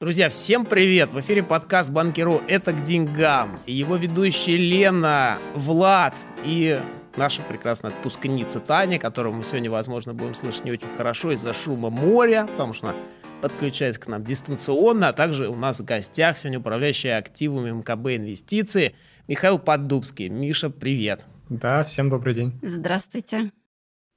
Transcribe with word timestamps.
Друзья, 0.00 0.30
всем 0.30 0.64
привет! 0.64 1.12
В 1.12 1.20
эфире 1.20 1.42
подкаст 1.42 1.90
Банкиру 1.90 2.40
«Это 2.48 2.72
к 2.72 2.82
деньгам». 2.84 3.54
И 3.66 3.74
его 3.74 3.96
ведущие 3.96 4.56
Лена, 4.56 5.36
Влад 5.54 6.14
и 6.42 6.80
наша 7.16 7.42
прекрасная 7.42 7.90
отпускница 7.90 8.60
Таня, 8.60 8.98
которую 8.98 9.34
мы 9.34 9.44
сегодня, 9.44 9.70
возможно, 9.70 10.14
будем 10.14 10.34
слышать 10.34 10.64
не 10.64 10.72
очень 10.72 10.88
хорошо 10.96 11.32
из-за 11.32 11.52
шума 11.52 11.90
моря, 11.90 12.46
потому 12.50 12.72
что 12.72 12.88
она 12.88 12.98
подключается 13.42 14.00
к 14.00 14.06
нам 14.06 14.24
дистанционно, 14.24 15.08
а 15.08 15.12
также 15.12 15.50
у 15.50 15.54
нас 15.54 15.80
в 15.80 15.84
гостях 15.84 16.38
сегодня 16.38 16.60
управляющий 16.60 17.10
активами 17.10 17.70
МКБ 17.70 18.06
«Инвестиции» 18.16 18.94
Михаил 19.28 19.58
Поддубский. 19.58 20.30
Миша, 20.30 20.70
привет! 20.70 21.26
Да, 21.50 21.84
всем 21.84 22.08
добрый 22.08 22.32
день. 22.32 22.58
Здравствуйте. 22.62 23.50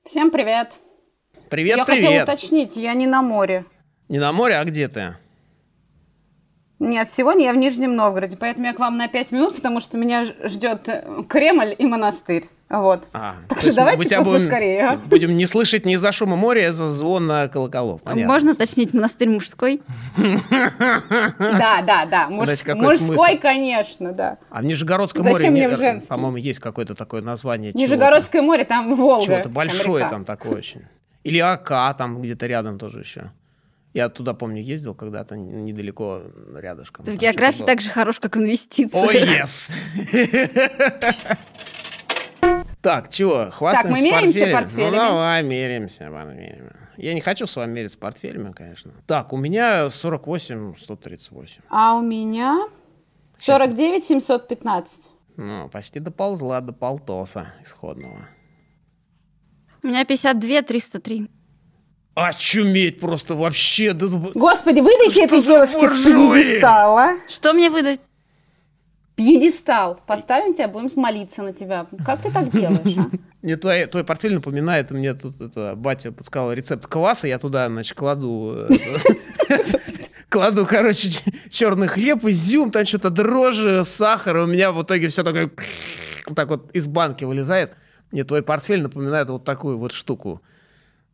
Всем 0.05 0.31
привет. 0.31 0.75
Привет, 1.49 1.75
я 1.75 1.83
привет! 1.83 2.03
хотела 2.03 2.23
уточнить, 2.23 2.77
я 2.77 2.93
не 2.93 3.05
на 3.05 3.21
море. 3.21 3.65
Не 4.07 4.19
на 4.19 4.31
море, 4.31 4.55
а 4.55 4.63
где 4.63 4.87
ты? 4.87 5.17
Нет, 6.79 7.09
сегодня 7.09 7.45
я 7.45 7.53
в 7.53 7.57
Нижнем 7.57 7.95
Новгороде, 7.95 8.35
поэтому 8.37 8.65
я 8.67 8.73
к 8.73 8.79
вам 8.79 8.97
на 8.97 9.07
5 9.07 9.31
минут, 9.31 9.55
потому 9.55 9.79
что 9.79 9.97
меня 9.97 10.25
ждет 10.43 10.89
э, 10.89 11.23
Кремль 11.29 11.73
и 11.77 11.85
монастырь. 11.85 12.45
Вот. 12.69 13.03
А, 13.13 13.35
Так 13.47 13.59
то 13.59 13.65
что 13.67 13.75
давайте 13.75 14.03
тебя 14.05 14.21
будем- 14.21 14.39
поскорее, 14.39 14.83
а? 14.83 14.95
Будем 15.05 15.37
не 15.37 15.45
слышать 15.45 15.85
ни 15.85 15.93
из-за 15.93 16.11
шума 16.11 16.35
моря, 16.35 16.61
а 16.65 16.69
из-за 16.69 16.87
звона 16.87 17.47
колоколов. 17.47 18.01
Понятно. 18.01 18.33
Можно 18.33 18.51
уточнить 18.53 18.93
монастырь 18.93 19.29
мужской? 19.29 19.81
Да, 21.37 21.81
да, 21.85 22.05
да. 22.09 22.27
Мужской, 22.29 23.37
конечно, 23.37 24.11
да. 24.11 24.37
А 24.49 24.61
в 24.61 24.65
Нижегородском 24.65 25.23
море, 25.23 25.49
мне 25.51 25.69
по-моему, 25.69 26.37
есть 26.37 26.59
какое-то 26.59 26.95
такое 26.95 27.21
название. 27.21 27.71
Нижегородское 27.73 28.41
море, 28.41 28.65
там 28.65 28.95
Волга. 28.95 29.25
Чего-то 29.25 29.43
там 29.43 29.53
большое 29.53 30.09
там 30.09 30.25
такое 30.25 30.53
очень. 30.57 30.81
Или 31.23 31.39
АК 31.39 31.95
там 31.97 32.21
где-то 32.21 32.47
рядом 32.47 32.79
тоже 32.79 32.99
еще. 32.99 33.31
Я 33.93 34.09
туда, 34.09 34.33
помню, 34.33 34.61
ездил 34.61 34.95
когда-то 34.95 35.35
недалеко 35.35 36.23
рядышком. 36.55 37.05
Ты 37.05 37.13
в 37.13 37.17
географии 37.17 37.63
так 37.63 37.79
же 37.79 37.89
хорош, 37.89 38.19
как 38.19 38.35
было. 38.85 39.05
Ой, 39.05 39.15
yes! 39.23 39.71
Так, 42.81 43.09
чего, 43.09 43.49
хвастаемся 43.51 44.01
мы 44.01 44.09
меряемся 44.09 44.39
портфелями? 44.39 44.53
портфелями? 44.53 44.91
Ну, 44.91 44.97
давай, 44.97 45.43
меряемся, 45.43 46.11
ладно, 46.11 46.31
меряем. 46.31 46.71
Я 46.97 47.13
не 47.13 47.21
хочу 47.21 47.47
с 47.47 47.55
вами 47.55 47.71
мериться 47.71 47.97
портфелями, 47.97 48.51
конечно. 48.51 48.91
Так, 49.07 49.31
у 49.31 49.37
меня 49.37 49.89
48, 49.89 50.75
138. 50.75 51.61
А 51.69 51.95
у 51.95 52.01
меня 52.01 52.67
49 53.37 54.03
715. 54.03 55.01
Ну, 55.37 55.69
почти 55.69 55.99
доползла 55.99 56.59
до 56.61 56.73
полтоса 56.73 57.53
исходного. 57.61 58.27
У 59.81 59.87
меня 59.87 60.03
52, 60.03 60.61
303. 60.63 61.29
Очуметь 62.15 62.99
просто 62.99 63.35
вообще. 63.35 63.93
да- 63.93 64.07
да- 64.07 64.31
Господи, 64.35 64.79
выдайте 64.81 65.23
этой 65.23 65.41
девушке 65.41 65.79
буржуи? 65.79 66.41
пьедестала. 66.41 67.15
Что 67.29 67.53
мне 67.53 67.69
выдать? 67.69 67.99
Пьедестал. 69.15 69.99
Поставим 70.07 70.53
тебя, 70.53 70.67
будем 70.67 70.89
молиться 70.99 71.43
на 71.43 71.53
тебя. 71.53 71.85
Как 72.05 72.21
ты 72.21 72.31
так 72.31 72.51
делаешь, 72.51 72.97
а? 72.97 73.09
Мне 73.43 73.57
твой, 73.57 73.85
твой 73.87 74.03
портфель 74.05 74.35
напоминает, 74.35 74.89
мне 74.91 75.13
тут 75.13 75.41
это, 75.41 75.73
батя 75.75 76.13
подсказал 76.13 76.53
рецепт 76.53 76.87
кваса, 76.87 77.27
я 77.27 77.37
туда, 77.39 77.67
значит, 77.67 77.97
кладу, 77.97 78.55
э, 78.69 78.69
кладу, 80.29 80.65
короче, 80.65 81.09
черный 81.49 81.87
хлеб, 81.87 82.23
изюм, 82.23 82.71
там 82.71 82.85
что-то 82.85 83.09
дрожжи, 83.09 83.83
сахар, 83.83 84.37
и 84.37 84.39
у 84.43 84.45
меня 84.45 84.71
в 84.71 84.81
итоге 84.81 85.09
все 85.09 85.23
такое 85.23 85.51
так 86.37 86.47
вот 86.47 86.71
из 86.71 86.87
банки 86.87 87.25
вылезает. 87.25 87.73
Мне 88.11 88.23
твой 88.23 88.43
портфель 88.43 88.81
напоминает 88.81 89.27
вот 89.27 89.43
такую 89.43 89.77
вот 89.77 89.91
штуку. 89.91 90.41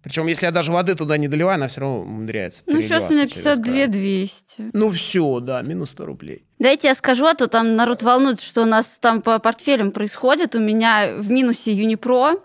Причем, 0.01 0.27
если 0.27 0.45
я 0.45 0.51
даже 0.51 0.71
воды 0.71 0.95
туда 0.95 1.17
не 1.17 1.27
доливаю, 1.27 1.55
она 1.55 1.67
все 1.67 1.81
равно 1.81 2.01
умудряется 2.01 2.63
Ну, 2.67 2.81
сейчас 2.81 3.09
у 3.09 3.13
меня 3.13 3.27
переливаться 3.27 3.63
через 3.63 3.65
52, 3.65 3.73
край. 3.73 3.87
200. 3.87 4.69
Ну, 4.73 4.89
все, 4.91 5.39
да, 5.41 5.61
минус 5.61 5.89
100 5.89 6.05
рублей. 6.05 6.45
Дайте 6.57 6.87
я 6.87 6.95
скажу, 6.95 7.25
а 7.25 7.33
то 7.33 7.47
там 7.47 7.75
народ 7.75 8.01
волнуется, 8.01 8.45
что 8.45 8.61
у 8.63 8.65
нас 8.65 8.97
там 9.01 9.21
по 9.21 9.39
портфелям 9.39 9.91
происходит. 9.91 10.55
У 10.55 10.59
меня 10.59 11.15
в 11.17 11.29
минусе 11.29 11.73
Юнипро 11.73 12.35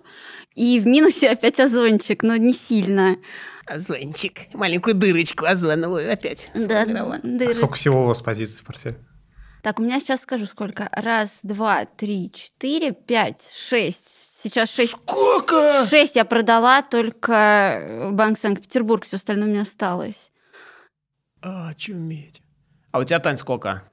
и 0.55 0.81
в 0.81 0.87
минусе 0.87 1.31
опять 1.31 1.61
Озончик, 1.61 2.23
но 2.23 2.37
не 2.37 2.53
сильно. 2.53 3.17
Озончик, 3.67 4.53
маленькую 4.53 4.95
дырочку 4.95 5.47
озоновую 5.47 6.13
опять 6.13 6.51
Да, 6.55 6.85
дыры. 6.85 7.51
А 7.51 7.55
сколько 7.55 7.75
всего 7.75 8.03
у 8.03 8.07
вас 8.07 8.21
позиций 8.21 8.61
в 8.61 8.65
портфеле? 8.65 8.97
Так, 9.63 9.81
у 9.81 9.83
меня 9.83 9.99
сейчас 9.99 10.21
скажу 10.21 10.45
сколько. 10.45 10.91
Раз, 10.93 11.41
два, 11.43 11.87
три, 11.87 12.31
четыре, 12.35 12.93
пять, 12.93 13.41
шесть. 13.55 14.34
Сейчас 14.45 14.71
шесть. 14.71 14.93
Сколько? 14.93 15.87
Шесть 15.87 16.17
я 16.17 16.27
продала, 16.27 16.83
только 16.83 18.11
Банк 18.13 18.37
Санкт-Петербург, 18.39 19.07
все 19.07 19.17
остальное 19.17 19.49
у 19.49 19.51
меня 19.51 19.63
осталось. 19.63 20.33
А, 21.41 21.73
чуметь. 21.73 22.43
А 22.93 22.99
у 22.99 23.05
тебя, 23.05 23.21
Тань, 23.21 23.39
сколько? 23.39 23.85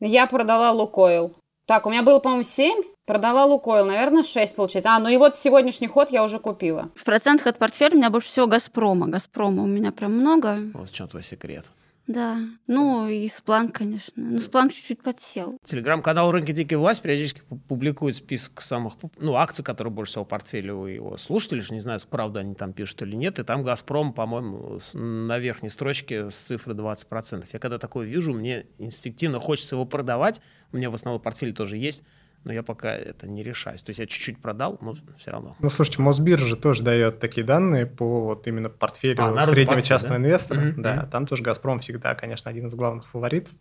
Я 0.00 0.26
продала 0.28 0.72
Лукойл. 0.72 1.36
Так, 1.66 1.84
у 1.84 1.90
меня 1.90 2.02
было, 2.02 2.20
по-моему, 2.20 2.42
7. 2.42 2.82
Продала 3.04 3.44
Лукойл. 3.44 3.84
Наверное, 3.84 4.22
6 4.22 4.54
получается. 4.54 4.92
А, 4.94 4.98
ну 4.98 5.10
и 5.10 5.18
вот 5.18 5.36
сегодняшний 5.36 5.88
ход 5.88 6.10
я 6.10 6.24
уже 6.24 6.38
купила. 6.38 6.88
В 6.94 7.04
процентах 7.04 7.48
от 7.48 7.58
портфеля 7.58 7.92
у 7.92 7.98
меня 7.98 8.08
больше 8.08 8.28
всего 8.28 8.46
Газпрома. 8.46 9.08
Газпрома 9.08 9.62
у 9.62 9.66
меня 9.66 9.92
прям 9.92 10.14
много. 10.14 10.58
Вот 10.72 10.88
в 10.88 10.94
чем 10.94 11.06
твой 11.06 11.22
секрет. 11.22 11.70
Да. 12.08 12.38
Ну, 12.66 13.06
и 13.06 13.28
Спланк, 13.28 13.76
конечно. 13.76 14.14
Ну, 14.16 14.38
Спланк 14.38 14.72
чуть-чуть 14.72 15.02
подсел. 15.02 15.58
Телеграм-канал 15.62 16.32
«Рынки 16.32 16.52
Дикая 16.52 16.78
власть» 16.78 17.02
периодически 17.02 17.42
пу- 17.48 17.60
публикует 17.68 18.16
список 18.16 18.62
самых, 18.62 18.94
ну, 19.20 19.34
акций, 19.34 19.62
которые 19.62 19.92
больше 19.92 20.12
всего 20.12 20.24
в 20.24 20.28
портфеле 20.28 20.72
у 20.72 20.86
его 20.86 21.18
слушателей. 21.18 21.62
Не 21.70 21.80
знаю, 21.80 22.00
правда 22.08 22.40
они 22.40 22.54
там 22.54 22.72
пишут 22.72 23.02
или 23.02 23.14
нет. 23.14 23.38
И 23.38 23.44
там 23.44 23.62
«Газпром», 23.62 24.14
по-моему, 24.14 24.80
на 24.94 25.38
верхней 25.38 25.68
строчке 25.68 26.30
с 26.30 26.36
цифры 26.36 26.72
20%. 26.72 27.46
Я 27.52 27.58
когда 27.58 27.78
такое 27.78 28.06
вижу, 28.06 28.32
мне 28.32 28.64
инстинктивно 28.78 29.38
хочется 29.38 29.76
его 29.76 29.84
продавать. 29.84 30.40
У 30.72 30.78
меня 30.78 30.90
в 30.90 30.94
основном 30.94 31.20
портфель 31.20 31.52
тоже 31.52 31.76
есть, 31.76 32.04
но 32.44 32.52
я 32.52 32.62
пока 32.62 32.94
это 32.94 33.26
не 33.26 33.42
решаюсь. 33.42 33.82
То 33.82 33.90
есть 33.90 33.98
я 33.98 34.06
чуть-чуть 34.06 34.40
продал, 34.40 34.78
но 34.80 34.94
все 35.18 35.30
равно. 35.30 35.56
Ну, 35.60 35.70
слушайте, 35.70 36.00
Мосбиржа 36.02 36.56
тоже 36.56 36.82
дает 36.82 37.18
такие 37.20 37.44
данные 37.46 37.86
по 37.86 38.24
вот 38.24 38.46
именно 38.46 38.68
портфелю 38.70 39.22
А, 39.22 39.46
среднего 39.46 39.74
портфель, 39.74 39.88
частного 39.88 40.18
да? 40.18 40.24
инвестора. 40.24 40.60
Мгм, 40.60 40.82
Да, 40.82 41.06
там 41.10 41.26
тоже 41.26 41.42
«Газпром» 41.42 41.80
всегда, 41.80 42.14
конечно, 42.14 42.50
один 42.50 42.68
из 42.68 42.74
главных 42.74 43.06
фаворитов. 43.08 43.54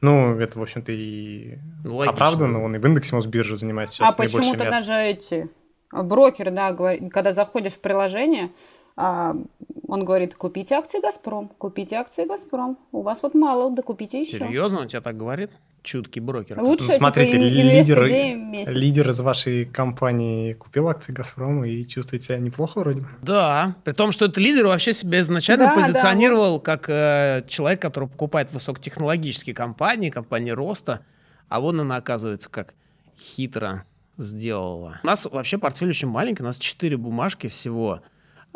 Ну, 0.00 0.38
это, 0.38 0.58
в 0.58 0.62
общем-то, 0.62 0.92
и 0.92 1.58
Ну, 1.84 1.96
логично. 1.96 2.12
оправданно. 2.12 2.62
Он 2.62 2.74
и 2.76 2.78
в 2.78 2.86
индексе 2.86 3.14
Мосбиржи 3.16 3.56
занимает 3.56 3.90
сейчас 3.90 4.12
а 4.12 4.14
наибольшее 4.22 4.56
место. 4.56 4.82
же 4.82 4.92
эти 4.92 5.48
брокеры, 5.90 6.50
да, 6.50 6.72
говори- 6.72 7.08
когда 7.08 7.32
заходишь 7.32 7.72
в 7.72 7.80
приложение, 7.80 8.44
а, 8.46 8.50
он 8.96 10.04
говорит, 10.04 10.34
купите 10.34 10.74
акции 10.74 11.00
«Газпром», 11.00 11.50
купите 11.58 11.96
акции 11.96 12.26
«Газпром». 12.26 12.78
У 12.92 13.02
вас 13.02 13.22
вот 13.22 13.34
мало, 13.34 13.70
да 13.70 13.82
купите 13.82 14.20
еще. 14.20 14.38
Серьезно, 14.38 14.80
он 14.80 14.88
тебя 14.88 15.00
так 15.00 15.16
говорит? 15.16 15.50
Чуткий 15.82 16.20
брокер. 16.20 16.60
Лучше 16.60 16.88
Ну, 16.88 16.94
смотрите, 16.94 17.36
лидер, 17.36 18.04
лидер 18.04 19.10
из 19.10 19.20
вашей 19.20 19.66
компании 19.66 20.54
купил 20.54 20.88
акции 20.88 21.12
«Газпрома» 21.12 21.68
и 21.68 21.84
чувствует 21.86 22.24
себя 22.24 22.38
неплохо 22.38 22.80
вроде 22.80 23.02
бы. 23.02 23.08
Да, 23.22 23.76
при 23.84 23.92
том, 23.92 24.10
что 24.10 24.24
этот 24.24 24.38
лидер 24.38 24.66
вообще 24.66 24.92
себя 24.92 25.20
изначально 25.20 25.66
Да, 25.66 25.76
да, 25.76 25.80
позиционировал 25.80 26.58
как 26.58 26.88
э, 26.88 27.44
человек, 27.46 27.80
который 27.80 28.08
покупает 28.08 28.52
высокотехнологические 28.52 29.54
компании, 29.54 30.10
компании 30.10 30.50
роста, 30.50 31.04
а 31.48 31.60
вон 31.60 31.80
она 31.80 31.96
оказывается 31.96 32.50
как 32.50 32.74
хитро 33.16 33.84
сделала. 34.16 34.98
У 35.04 35.06
нас 35.06 35.26
вообще 35.30 35.58
портфель 35.58 35.90
очень 35.90 36.08
маленький, 36.08 36.42
у 36.42 36.46
нас 36.46 36.58
4 36.58 36.96
бумажки 36.96 37.46
всего. 37.46 38.00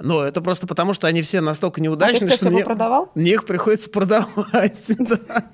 Но 0.00 0.22
это 0.22 0.40
просто 0.40 0.66
потому, 0.66 0.92
что 0.92 1.06
они 1.06 1.22
все 1.22 1.40
настолько 1.40 1.80
А 1.80 1.80
ты 1.80 1.82
неудачные, 1.82 2.28
что, 2.30 2.36
что 2.36 2.50
мне, 2.50 2.64
продавал? 2.64 3.10
мне 3.14 3.32
их 3.32 3.44
приходится 3.44 3.90
продавать. 3.90 4.92
да. 4.98 5.50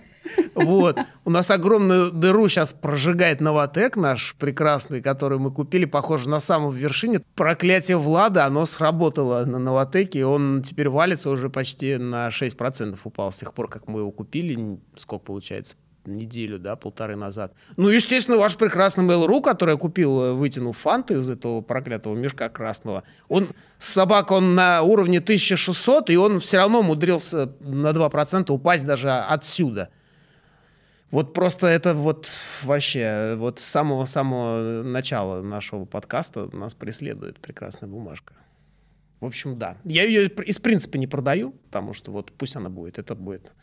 Вот. 0.54 0.98
У 1.24 1.30
нас 1.30 1.50
огромную 1.50 2.10
дыру 2.10 2.48
сейчас 2.48 2.72
прожигает 2.72 3.40
Новотек 3.40 3.96
наш 3.96 4.34
прекрасный, 4.38 5.00
который 5.00 5.38
мы 5.38 5.52
купили, 5.52 5.84
похоже, 5.84 6.28
на 6.28 6.40
самом 6.40 6.72
вершине. 6.72 7.20
Проклятие 7.34 7.96
Влада, 7.96 8.44
оно 8.44 8.64
сработало 8.64 9.44
на 9.44 9.58
Новотеке, 9.58 10.20
и 10.20 10.22
он 10.22 10.62
теперь 10.62 10.88
валится 10.88 11.30
уже 11.30 11.48
почти 11.50 11.96
на 11.96 12.28
6% 12.28 12.98
упал 13.04 13.32
с 13.32 13.36
тех 13.36 13.54
пор, 13.54 13.68
как 13.68 13.88
мы 13.88 14.00
его 14.00 14.10
купили. 14.10 14.78
Сколько 14.96 15.26
получается? 15.26 15.76
Неделю, 16.06 16.58
да, 16.58 16.76
полторы 16.76 17.16
назад. 17.16 17.52
Ну, 17.76 17.88
естественно, 17.88 18.36
ваш 18.36 18.56
прекрасный 18.56 19.04
Mail.ru, 19.04 19.42
который 19.42 19.72
я 19.72 19.76
купил, 19.76 20.22
э, 20.22 20.32
вытянув 20.32 20.76
фанты 20.76 21.14
из 21.14 21.30
этого 21.30 21.60
проклятого 21.60 22.14
мешка 22.14 22.48
красного, 22.48 23.04
он, 23.28 23.50
собака, 23.78 24.34
он 24.34 24.54
на 24.54 24.82
уровне 24.82 25.18
1600, 25.18 26.10
и 26.10 26.16
он 26.16 26.38
все 26.38 26.58
равно 26.58 26.80
умудрился 26.80 27.52
на 27.60 27.90
2% 27.90 28.50
упасть 28.50 28.86
даже 28.86 29.10
отсюда. 29.10 29.90
Вот 31.10 31.32
просто 31.32 31.68
это 31.68 31.94
вот 31.94 32.28
вообще, 32.64 33.36
вот 33.38 33.60
с 33.60 33.64
самого-самого 33.64 34.82
начала 34.82 35.40
нашего 35.40 35.84
подкаста 35.84 36.48
нас 36.54 36.74
преследует 36.74 37.38
прекрасная 37.38 37.88
бумажка. 37.88 38.34
В 39.20 39.24
общем, 39.26 39.58
да. 39.58 39.76
Я 39.84 40.04
ее 40.04 40.28
из 40.28 40.58
принципа 40.58 40.98
не 40.98 41.06
продаю, 41.06 41.52
потому 41.52 41.92
что 41.92 42.12
вот 42.12 42.32
пусть 42.32 42.56
она 42.56 42.68
будет. 42.68 42.98
Это 42.98 43.14
будет 43.14 43.54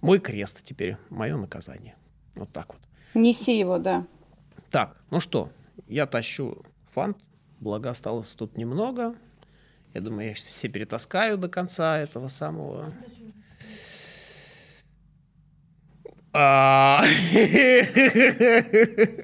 мой 0.00 0.18
крест 0.18 0.62
теперь, 0.62 0.96
мое 1.10 1.36
наказание. 1.36 1.96
Вот 2.34 2.50
так 2.52 2.74
вот. 2.74 2.82
Неси 3.14 3.58
его, 3.58 3.78
да. 3.78 4.06
Так, 4.70 4.96
ну 5.10 5.20
что, 5.20 5.50
я 5.86 6.06
тащу 6.06 6.62
фант, 6.92 7.16
благо 7.60 7.90
осталось 7.90 8.34
тут 8.34 8.56
немного. 8.56 9.14
Я 9.94 10.00
думаю, 10.00 10.28
я 10.28 10.34
все 10.34 10.68
перетаскаю 10.68 11.38
до 11.38 11.48
конца 11.48 11.98
этого 11.98 12.28
самого. 12.28 12.92
А, 16.32 17.02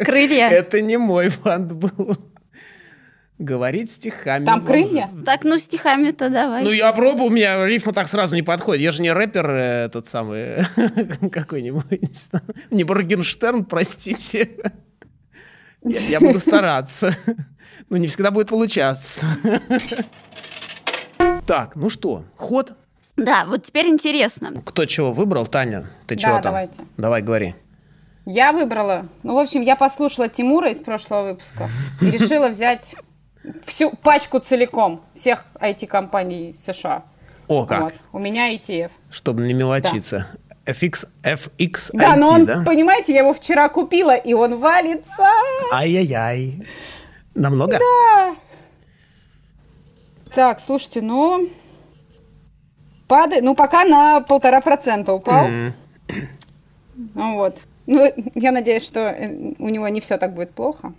Крылья. 0.05 0.49
Это 0.49 0.81
не 0.81 0.97
мой 0.97 1.29
фант 1.29 1.73
был. 1.73 2.17
Говорить 3.39 3.91
стихами. 3.91 4.45
Там 4.45 4.65
крылья? 4.65 5.11
Так, 5.27 5.43
ну 5.43 5.59
стихами-то 5.59 6.31
давай. 6.31 6.63
Ну, 6.63 6.71
я 6.71 6.93
пробую, 6.93 7.27
у 7.27 7.31
меня 7.31 7.67
рифма 7.67 7.93
так 7.93 8.07
сразу 8.07 8.37
не 8.37 8.43
подходит. 8.43 8.83
Я 8.83 8.93
же 8.93 9.03
не 9.03 9.13
рэпер 9.13 9.51
э, 9.51 9.85
этот 9.87 10.07
самый 10.07 10.63
какой-нибудь. 11.33 12.29
Не 12.71 12.85
Моргенштерн, 12.85 13.65
простите. 13.65 14.73
Я, 15.83 16.01
я 16.01 16.21
буду 16.21 16.39
стараться. 16.39 17.11
Но 17.91 17.97
не 17.97 18.07
всегда 18.07 18.31
будет 18.31 18.49
получаться. 18.49 19.27
Так, 21.47 21.77
ну 21.77 21.91
что, 21.91 22.25
ход? 22.37 22.73
Да, 23.17 23.45
вот 23.47 23.65
теперь 23.65 23.87
интересно. 23.89 24.53
Кто 24.65 24.87
чего 24.87 25.13
выбрал? 25.13 25.47
Таня, 25.47 25.91
ты 26.07 26.15
Да, 26.17 26.21
чего 26.21 26.33
там? 26.35 26.43
давайте. 26.43 26.83
Давай, 26.97 27.21
говори. 27.23 27.55
Я 28.27 28.53
выбрала. 28.53 29.07
Ну, 29.23 29.35
в 29.35 29.39
общем, 29.39 29.61
я 29.61 29.77
послушала 29.77 30.29
Тимура 30.29 30.71
из 30.71 30.79
прошлого 30.79 31.31
выпуска 31.31 31.69
и 32.01 32.07
решила 32.07 32.49
взять 32.49 32.95
всю 33.67 33.91
пачку 33.91 34.39
целиком 34.39 35.03
всех 35.15 35.45
IT-компаний 35.61 36.55
США. 36.57 37.05
О, 37.49 37.67
как. 37.67 37.83
Вот. 37.83 37.95
У 38.13 38.19
меня 38.19 38.55
ETF. 38.55 38.91
Чтобы 39.11 39.43
не 39.47 39.55
мелочиться. 39.55 40.29
FX, 40.65 41.07
FX 41.23 41.91
Да, 41.93 42.17
но 42.17 42.31
он, 42.31 42.47
да? 42.47 42.63
понимаете, 42.65 43.13
я 43.13 43.21
его 43.21 43.35
вчера 43.35 43.69
купила, 43.69 44.17
и 44.17 44.33
он 44.33 44.59
валится. 44.59 45.29
Ай-яй-яй. 45.71 46.67
Намного? 47.35 47.79
Так, 50.35 50.61
слушайте, 50.61 51.03
ну... 51.03 51.49
Падает, 53.07 53.45
ну, 53.45 53.55
пока 53.55 53.85
на 53.85 54.23
полтора 54.23 54.63
процента 54.63 55.13
упал. 55.13 55.47
Ну, 56.97 57.35
вот. 57.35 57.59
Ну, 57.87 58.11
я 58.35 58.51
надеюсь, 58.51 58.85
что 58.85 59.01
э, 59.01 59.55
у 59.59 59.69
него 59.69 59.89
не 59.89 60.01
все 60.01 60.17
так 60.17 60.33
будет 60.35 60.53
плохо. 60.53 60.95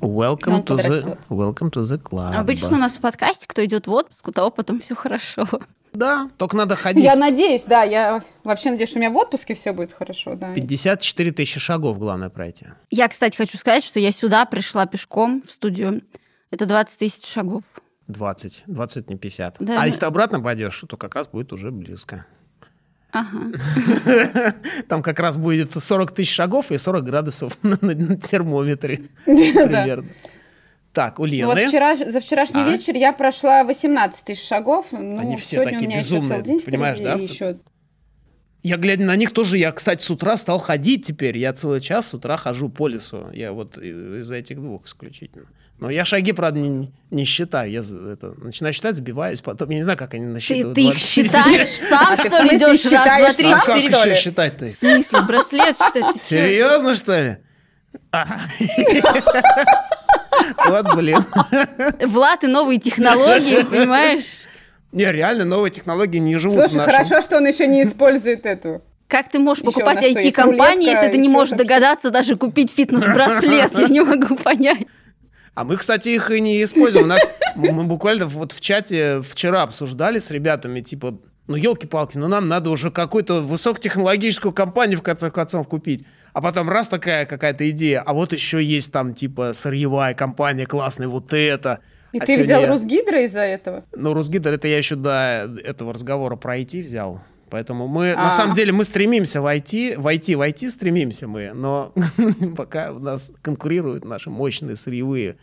Welcome 0.00 0.62
to 0.64 0.76
the, 0.76 1.18
welcome 1.30 1.70
to 1.70 1.82
the 1.82 1.98
club. 1.98 2.34
Обычно 2.34 2.76
у 2.76 2.80
нас 2.80 2.92
в 2.92 3.00
подкасте, 3.00 3.46
кто 3.46 3.64
идет 3.64 3.86
в 3.86 3.92
отпуск, 3.92 4.28
у 4.28 4.32
того 4.32 4.50
потом 4.50 4.80
все 4.80 4.94
хорошо. 4.94 5.46
Да, 5.92 6.28
только 6.36 6.56
надо 6.56 6.76
ходить. 6.76 7.02
Я 7.02 7.16
надеюсь, 7.16 7.64
да, 7.64 7.82
я 7.82 8.22
вообще 8.44 8.70
надеюсь, 8.70 8.90
что 8.90 8.98
у 8.98 9.00
меня 9.00 9.10
в 9.10 9.16
отпуске 9.16 9.54
все 9.54 9.72
будет 9.72 9.92
хорошо, 9.92 10.34
да. 10.34 10.52
54 10.52 11.32
тысячи 11.32 11.58
шагов, 11.58 11.98
главное, 11.98 12.28
пройти. 12.28 12.66
Я, 12.90 13.08
кстати, 13.08 13.36
хочу 13.36 13.56
сказать, 13.56 13.82
что 13.82 13.98
я 13.98 14.12
сюда 14.12 14.44
пришла 14.44 14.84
пешком 14.84 15.42
в 15.46 15.50
студию. 15.50 16.02
Это 16.50 16.66
20 16.66 16.98
тысяч 16.98 17.26
шагов. 17.26 17.62
20. 18.08 18.64
20, 18.66 19.08
не 19.08 19.16
50. 19.16 19.56
Да. 19.60 19.82
А 19.82 19.86
если 19.86 20.00
ты 20.00 20.06
обратно 20.06 20.40
пойдешь, 20.40 20.84
то 20.86 20.96
как 20.98 21.14
раз 21.14 21.28
будет 21.28 21.52
уже 21.54 21.70
близко. 21.70 22.26
Ага. 23.12 24.52
Там 24.88 25.02
как 25.02 25.18
раз 25.20 25.36
будет 25.36 25.72
40 25.72 26.12
тысяч 26.12 26.34
шагов 26.34 26.70
и 26.72 26.76
40 26.78 27.04
градусов 27.04 27.56
на, 27.62 27.78
на- 27.80 27.94
на 27.94 28.16
термометре. 28.16 29.02
Примерно. 29.24 30.06
Так, 30.92 31.18
у 31.18 31.22
Ну, 31.24 31.28
Лены. 31.28 31.46
вот 31.46 31.58
вчера, 31.58 31.94
за 31.96 32.20
вчерашний 32.20 32.62
А? 32.62 32.68
вечер 32.70 32.94
я 32.94 33.12
прошла 33.12 33.64
18 33.64 34.24
тысяч 34.24 34.46
шагов. 34.46 34.86
Ну, 34.92 35.18
Они 35.18 35.36
все 35.36 35.56
сегодня 35.56 35.72
такие 35.74 35.86
у 35.86 35.90
меня 35.90 35.98
еще 36.00 36.08
безумные, 36.16 36.28
целый 36.28 36.42
день 36.44 36.60
понимаешь, 36.60 36.96
впереди, 36.96 37.14
да? 37.16 37.20
и 37.20 37.26
еще... 37.26 37.56
Я, 38.66 38.78
глядя 38.78 39.04
на 39.04 39.14
них, 39.14 39.32
тоже, 39.32 39.58
я, 39.58 39.70
кстати, 39.70 40.02
с 40.02 40.10
утра 40.10 40.36
стал 40.36 40.58
ходить 40.58 41.06
теперь. 41.06 41.38
Я 41.38 41.52
целый 41.52 41.80
час 41.80 42.08
с 42.08 42.14
утра 42.14 42.36
хожу 42.36 42.68
по 42.68 42.88
лесу. 42.88 43.28
Я 43.32 43.52
вот 43.52 43.78
из-за 43.78 44.34
этих 44.34 44.56
двух 44.60 44.86
исключительно. 44.86 45.44
Но 45.78 45.88
я 45.88 46.04
шаги, 46.04 46.32
правда, 46.32 46.58
не, 46.58 46.90
не 47.12 47.22
считаю. 47.24 47.70
Я 47.70 47.78
это, 47.80 48.34
начинаю 48.38 48.74
считать, 48.74 48.96
сбиваюсь, 48.96 49.40
потом... 49.40 49.70
Я 49.70 49.76
не 49.76 49.82
знаю, 49.84 49.96
как 49.96 50.14
они 50.14 50.24
Ты, 50.26 50.32
насчитывают. 50.32 50.74
ты 50.74 50.80
их 50.80 50.90
20 50.94 51.14
тысяч. 51.14 51.30
считаешь 51.30 51.68
сам, 51.88 52.06
А 52.08 52.16
ты 52.16 52.28
что 52.28 52.42
ли, 52.42 52.56
идешь? 52.56 52.92
Раз, 52.92 53.18
два, 53.18 53.32
три, 53.34 53.44
сам, 53.44 53.54
А 53.54 53.60
как 53.60 53.76
четыре. 53.76 53.94
что 53.94 54.08
еще 54.08 54.20
считать-то? 54.20 54.64
В 54.66 54.70
смысле, 54.72 55.20
браслет 55.22 55.76
считать? 55.76 56.14
Ты? 56.14 56.18
Серьезно, 56.18 56.94
что 56.96 57.22
ли? 57.22 57.36
А. 58.10 58.26
Вот, 60.68 60.94
блин. 60.96 61.18
Влад 62.06 62.44
и 62.44 62.46
новые 62.46 62.78
технологии, 62.80 63.62
понимаешь? 63.70 64.24
Не, 64.92 65.10
реально, 65.12 65.44
новые 65.44 65.70
технологии 65.70 66.18
не 66.18 66.36
живут 66.36 66.58
в 66.58 66.60
Слушай, 66.60 66.86
нашем... 66.86 66.92
хорошо, 66.92 67.20
что 67.22 67.36
он 67.36 67.46
еще 67.46 67.66
не 67.66 67.82
использует 67.82 68.46
эту. 68.46 68.82
Как 69.08 69.28
ты 69.30 69.38
можешь 69.38 69.62
покупать 69.62 70.02
IT-компании, 70.02 70.90
если 70.90 71.08
ты 71.08 71.18
не 71.18 71.28
можешь 71.28 71.54
что-то? 71.54 71.64
догадаться 71.64 72.10
даже 72.10 72.36
купить 72.36 72.72
фитнес-браслет? 72.72 73.78
Я 73.78 73.88
не 73.88 74.00
могу 74.00 74.36
понять. 74.36 74.86
А 75.54 75.64
мы, 75.64 75.76
кстати, 75.76 76.10
их 76.10 76.30
и 76.30 76.40
не 76.40 76.62
используем. 76.62 77.06
У 77.06 77.08
нас 77.08 77.26
мы 77.54 77.84
буквально 77.84 78.26
вот 78.26 78.52
в 78.52 78.60
чате 78.60 79.22
вчера 79.22 79.62
обсуждали 79.62 80.18
с 80.18 80.30
ребятами, 80.30 80.80
типа, 80.80 81.18
ну, 81.46 81.56
елки-палки, 81.56 82.18
ну, 82.18 82.28
нам 82.28 82.48
надо 82.48 82.70
уже 82.70 82.90
какую-то 82.90 83.40
высокотехнологическую 83.40 84.52
компанию, 84.52 84.98
в 84.98 85.02
конце 85.02 85.30
концов, 85.30 85.68
купить. 85.68 86.04
А 86.32 86.42
потом 86.42 86.68
раз 86.68 86.88
такая 86.88 87.24
какая-то 87.24 87.70
идея, 87.70 88.02
а 88.04 88.12
вот 88.12 88.32
еще 88.32 88.62
есть 88.62 88.92
там, 88.92 89.14
типа, 89.14 89.52
сырьевая 89.52 90.14
компания 90.14 90.66
классная, 90.66 91.08
вот 91.08 91.32
это. 91.32 91.80
И 92.12 92.18
А 92.18 92.20
ты 92.24 92.34
сегодня 92.34 92.44
взял 92.44 92.66
Русгидро 92.66 93.22
из-за 93.24 93.40
этого? 93.40 93.84
Ну, 93.94 94.14
Русгидр, 94.14 94.52
это 94.52 94.68
я 94.68 94.78
еще 94.78 94.96
до 94.96 95.50
этого 95.64 95.92
разговора 95.92 96.36
про 96.36 96.58
IT 96.58 96.82
взял. 96.82 97.20
Поэтому 97.50 97.86
мы, 97.86 98.14
на 98.14 98.28
А. 98.28 98.30
самом 98.30 98.54
деле, 98.54 98.72
мы 98.72 98.84
стремимся 98.84 99.40
в 99.40 99.46
IT, 99.46 99.98
в 99.98 100.06
IT, 100.06 100.36
в 100.36 100.40
IT 100.40 100.70
стремимся 100.70 101.28
мы, 101.28 101.52
но 101.52 101.92
пока 102.56 102.92
у 102.92 102.98
нас 102.98 103.32
конкурируют 103.42 104.04
наши 104.04 104.30
мощные 104.30 104.76
сырьевые 104.76 105.36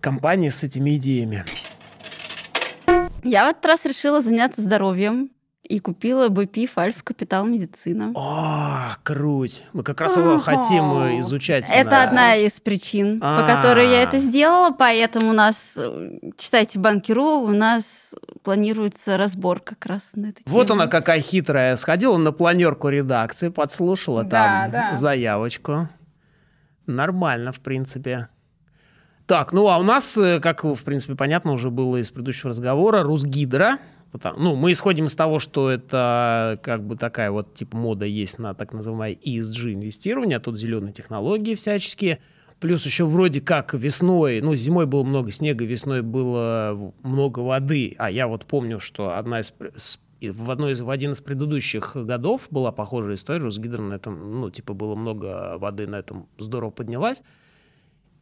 компании 0.00 0.48
с 0.48 0.64
этими 0.64 0.96
идеями. 0.96 1.44
Я 3.22 3.46
в 3.46 3.50
этот 3.50 3.64
раз 3.66 3.84
решила 3.84 4.20
заняться 4.20 4.62
здоровьем 4.62 5.30
и 5.68 5.80
купила 5.80 6.28
БПИФ 6.30 6.78
Альфа 6.78 7.04
Капитал 7.04 7.44
Медицина. 7.46 8.12
О, 8.14 8.96
круть. 9.02 9.64
Мы 9.74 9.82
как 9.82 10.00
раз 10.00 10.16
его 10.16 10.38
хотим 10.38 10.84
э, 11.02 11.20
изучать. 11.20 11.66
Это 11.72 11.90
на- 11.90 12.02
одна 12.04 12.36
из 12.36 12.58
причин, 12.58 13.20
по 13.20 13.44
А. 13.44 13.56
которой 13.56 13.90
я 13.90 14.02
это 14.02 14.18
сделала, 14.18 14.70
поэтому 14.70 15.30
у 15.30 15.32
нас, 15.34 15.74
э, 15.76 16.20
читайте 16.38 16.78
Банкиру, 16.78 17.40
у 17.40 17.48
нас 17.50 18.14
планируется 18.42 19.18
разбор 19.18 19.60
как 19.60 19.84
раз 19.84 20.12
на 20.14 20.26
эту 20.30 20.40
Вот 20.46 20.70
она 20.70 20.86
какая 20.86 21.20
хитрая. 21.20 21.76
Сходила 21.76 22.16
на 22.16 22.32
планерку 22.32 22.88
редакции, 22.88 23.50
подслушала 23.50 24.24
Да, 24.24 24.62
там 24.62 24.70
да. 24.70 24.96
заявочку. 24.96 25.88
Нормально, 26.86 27.52
в 27.52 27.60
принципе. 27.60 28.28
Так, 29.26 29.52
ну 29.52 29.68
а 29.68 29.76
у 29.76 29.82
нас, 29.82 30.16
э, 30.16 30.40
как, 30.40 30.64
в 30.64 30.82
принципе, 30.82 31.14
понятно 31.14 31.52
уже 31.52 31.68
было 31.70 31.98
из 31.98 32.10
предыдущего 32.10 32.48
разговора, 32.48 33.02
Русгидро. 33.02 33.76
Потому- 34.10 34.38
Ну, 34.40 34.56
мы 34.56 34.72
исходим 34.72 35.04
из 35.06 35.14
того, 35.16 35.38
что 35.38 35.68
это 35.70 36.58
как 36.62 36.82
бы 36.86 36.96
такая 36.96 37.30
вот 37.30 37.54
типа 37.54 37.76
мода 37.76 38.06
есть 38.06 38.38
на 38.38 38.54
так 38.54 38.72
называемое 38.72 39.18
ESG 39.22 39.74
инвестирование, 39.74 40.38
а 40.38 40.40
тут 40.40 40.58
зеленые 40.58 40.92
технологии 40.92 41.54
всяческие. 41.54 42.18
Плюс 42.60 42.84
еще 42.86 43.04
вроде 43.04 43.40
как 43.40 43.74
весной, 43.74 44.40
ну, 44.40 44.54
зимой 44.56 44.86
было 44.86 45.04
много 45.04 45.30
снега, 45.30 45.64
весной 45.64 46.02
было 46.02 46.92
много 47.02 47.40
воды. 47.40 47.94
А 47.98 48.10
я 48.10 48.26
вот 48.26 48.46
помню, 48.46 48.80
что 48.80 49.16
одна 49.16 49.40
из 49.40 49.52
с- 49.76 50.00
в, 50.20 50.50
одной 50.50 50.72
из, 50.72 50.80
в 50.80 50.90
один 50.90 51.12
из 51.12 51.20
предыдущих 51.20 51.92
годов 51.94 52.48
была 52.50 52.72
похожая 52.72 53.14
история. 53.14 53.44
Росгидро 53.44 53.80
на 53.82 53.94
этом, 53.94 54.40
ну, 54.40 54.50
типа, 54.50 54.74
было 54.74 54.96
много 54.96 55.56
воды 55.58 55.86
на 55.86 55.96
этом 55.96 56.26
здорово 56.38 56.70
поднялась. 56.70 57.22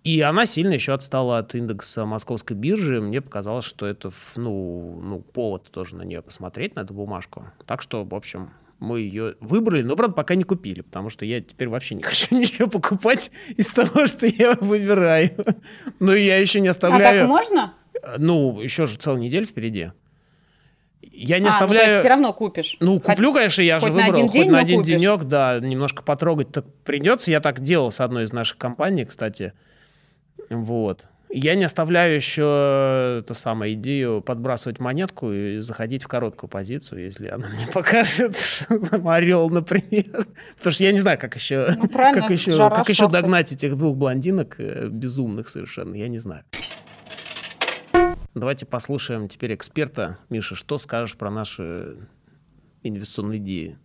И 0.07 0.21
она 0.21 0.47
сильно 0.47 0.75
еще 0.75 0.93
отстала 0.93 1.39
от 1.39 1.57
индекса 1.57 2.07
московской 2.07 2.57
биржи. 2.57 3.01
Мне 3.01 3.21
показалось, 3.21 3.65
что 3.65 3.87
это 3.87 4.13
ну, 4.37 5.01
ну, 5.03 5.19
повод 5.19 5.65
тоже 5.73 5.97
на 5.97 6.03
нее 6.03 6.23
посмотреть, 6.23 6.77
на 6.77 6.81
эту 6.81 6.95
бумажку. 6.95 7.47
Так 7.67 7.83
что, 7.83 8.05
в 8.05 8.15
общем, 8.15 8.51
мы 8.79 9.01
ее 9.01 9.35
выбрали, 9.41 9.83
но, 9.83 9.97
правда, 9.97 10.15
пока 10.15 10.37
не 10.37 10.45
купили, 10.45 10.83
потому 10.83 11.11
что 11.11 11.25
я 11.25 11.41
теперь 11.41 11.69
вообще 11.69 11.97
не 11.97 12.03
хочу 12.05 12.37
ничего 12.37 12.69
покупать 12.69 13.33
из 13.57 13.67
того, 13.71 14.07
что 14.07 14.27
я 14.29 14.55
выбираю. 14.55 15.33
Но 15.99 16.15
я 16.15 16.39
еще 16.39 16.61
не 16.61 16.69
А 16.69 16.71
оставляю... 16.71 17.23
так 17.23 17.29
можно? 17.29 17.73
Ну, 18.17 18.61
еще 18.61 18.87
же 18.87 18.99
целая 18.99 19.19
неделя 19.19 19.45
впереди. 19.45 19.91
Я 21.03 21.41
не 21.41 21.47
А, 21.49 21.51
ну, 21.51 21.51
то 21.51 21.65
оставляю... 21.65 21.89
есть 21.89 21.99
все 21.99 22.09
равно 22.11 22.33
купишь. 22.33 22.77
Ну, 22.79 23.01
куплю, 23.01 23.33
конечно, 23.33 23.63
я 23.63 23.81
же 23.81 23.87
хоть 23.87 23.95
на 23.97 24.05
выбрал. 24.05 24.15
один 24.15 24.29
хоть 24.29 24.41
день, 24.41 24.51
на 24.53 24.59
один 24.61 24.81
купишь. 24.83 25.01
денек, 25.01 25.25
да, 25.25 25.59
немножко 25.59 26.05
потрогать 26.05 26.53
так 26.53 26.65
придется. 26.85 27.33
Я 27.33 27.41
так 27.41 27.59
делал 27.59 27.91
с 27.91 28.01
одной 28.01 28.23
из 28.23 28.33
наших 28.33 28.57
компаний, 28.57 29.05
кстати. 29.05 29.53
Вот. 30.51 31.09
Я 31.29 31.57
не 31.57 31.65
оставляю 31.65 32.15
еще 32.15 33.25
ту 33.27 33.35
самую 33.35 33.73
идею 33.73 34.23
подбрасывать 34.23 34.79
монетку 34.79 35.33
и 35.33 35.59
заходить 35.59 36.05
в 36.05 36.09
короткую 36.09 36.49
позицию, 36.49 37.05
если 37.05 37.29
она 37.29 37.49
мне 37.49 37.67
покажет 37.73 38.37
орел, 39.05 39.51
например. 39.51 40.27
Потому 40.57 40.73
что 40.73 40.85
я 40.85 40.93
не 40.93 41.01
знаю, 41.01 41.19
как 41.19 41.35
еще, 41.35 41.75
Ну, 41.77 41.89
как 41.93 42.31
еще, 42.31 42.57
как 42.71 42.89
еще 42.89 43.09
догнать 43.09 43.53
этих 43.53 43.77
двух 43.77 43.97
блондинок 43.97 44.57
э, 44.59 44.89
безумных 44.89 45.49
совершенно. 45.49 45.97
Я 45.97 46.09
не 46.09 46.19
знаю. 46.19 46.45
Давайте 48.35 48.67
послушаем 48.67 49.29
теперь 49.29 49.55
эксперта. 49.55 50.19
Миша, 50.29 50.55
что 50.55 50.79
скажешь 50.79 51.17
про 51.17 51.31
наши 51.31 51.97
инвестиционные 52.83 53.39
идеи? 53.39 53.79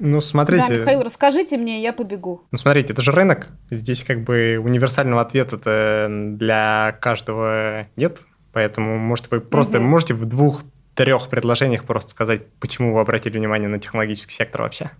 Ну, 0.00 0.16
Да, 0.18 0.20
смотрите, 0.20 0.78
Михаил, 0.80 1.02
расскажите 1.02 1.56
мне, 1.56 1.80
я 1.80 1.92
побегу. 1.92 2.42
ну, 2.50 2.58
смотрите, 2.58 2.92
это 2.92 3.00
же 3.02 3.12
рынок. 3.12 3.48
Здесь 3.70 4.02
как 4.04 4.24
бы 4.24 4.60
универсального 4.62 5.22
ответа 5.22 6.08
для 6.10 6.96
каждого 7.00 7.86
нет. 7.96 8.18
Поэтому, 8.52 8.98
может, 8.98 9.30
вы 9.30 9.40
просто 9.40 9.78
Мгм. 9.80 9.88
можете 9.88 10.14
в 10.14 10.24
двух-трех 10.26 11.28
предложениях 11.28 11.84
просто 11.84 12.10
сказать, 12.10 12.46
почему 12.60 12.94
вы 12.94 13.00
обратили 13.00 13.38
внимание 13.38 13.68
на 13.68 13.78
технологический 13.78 14.34
сектор 14.34 14.62
вообще? 14.62 14.90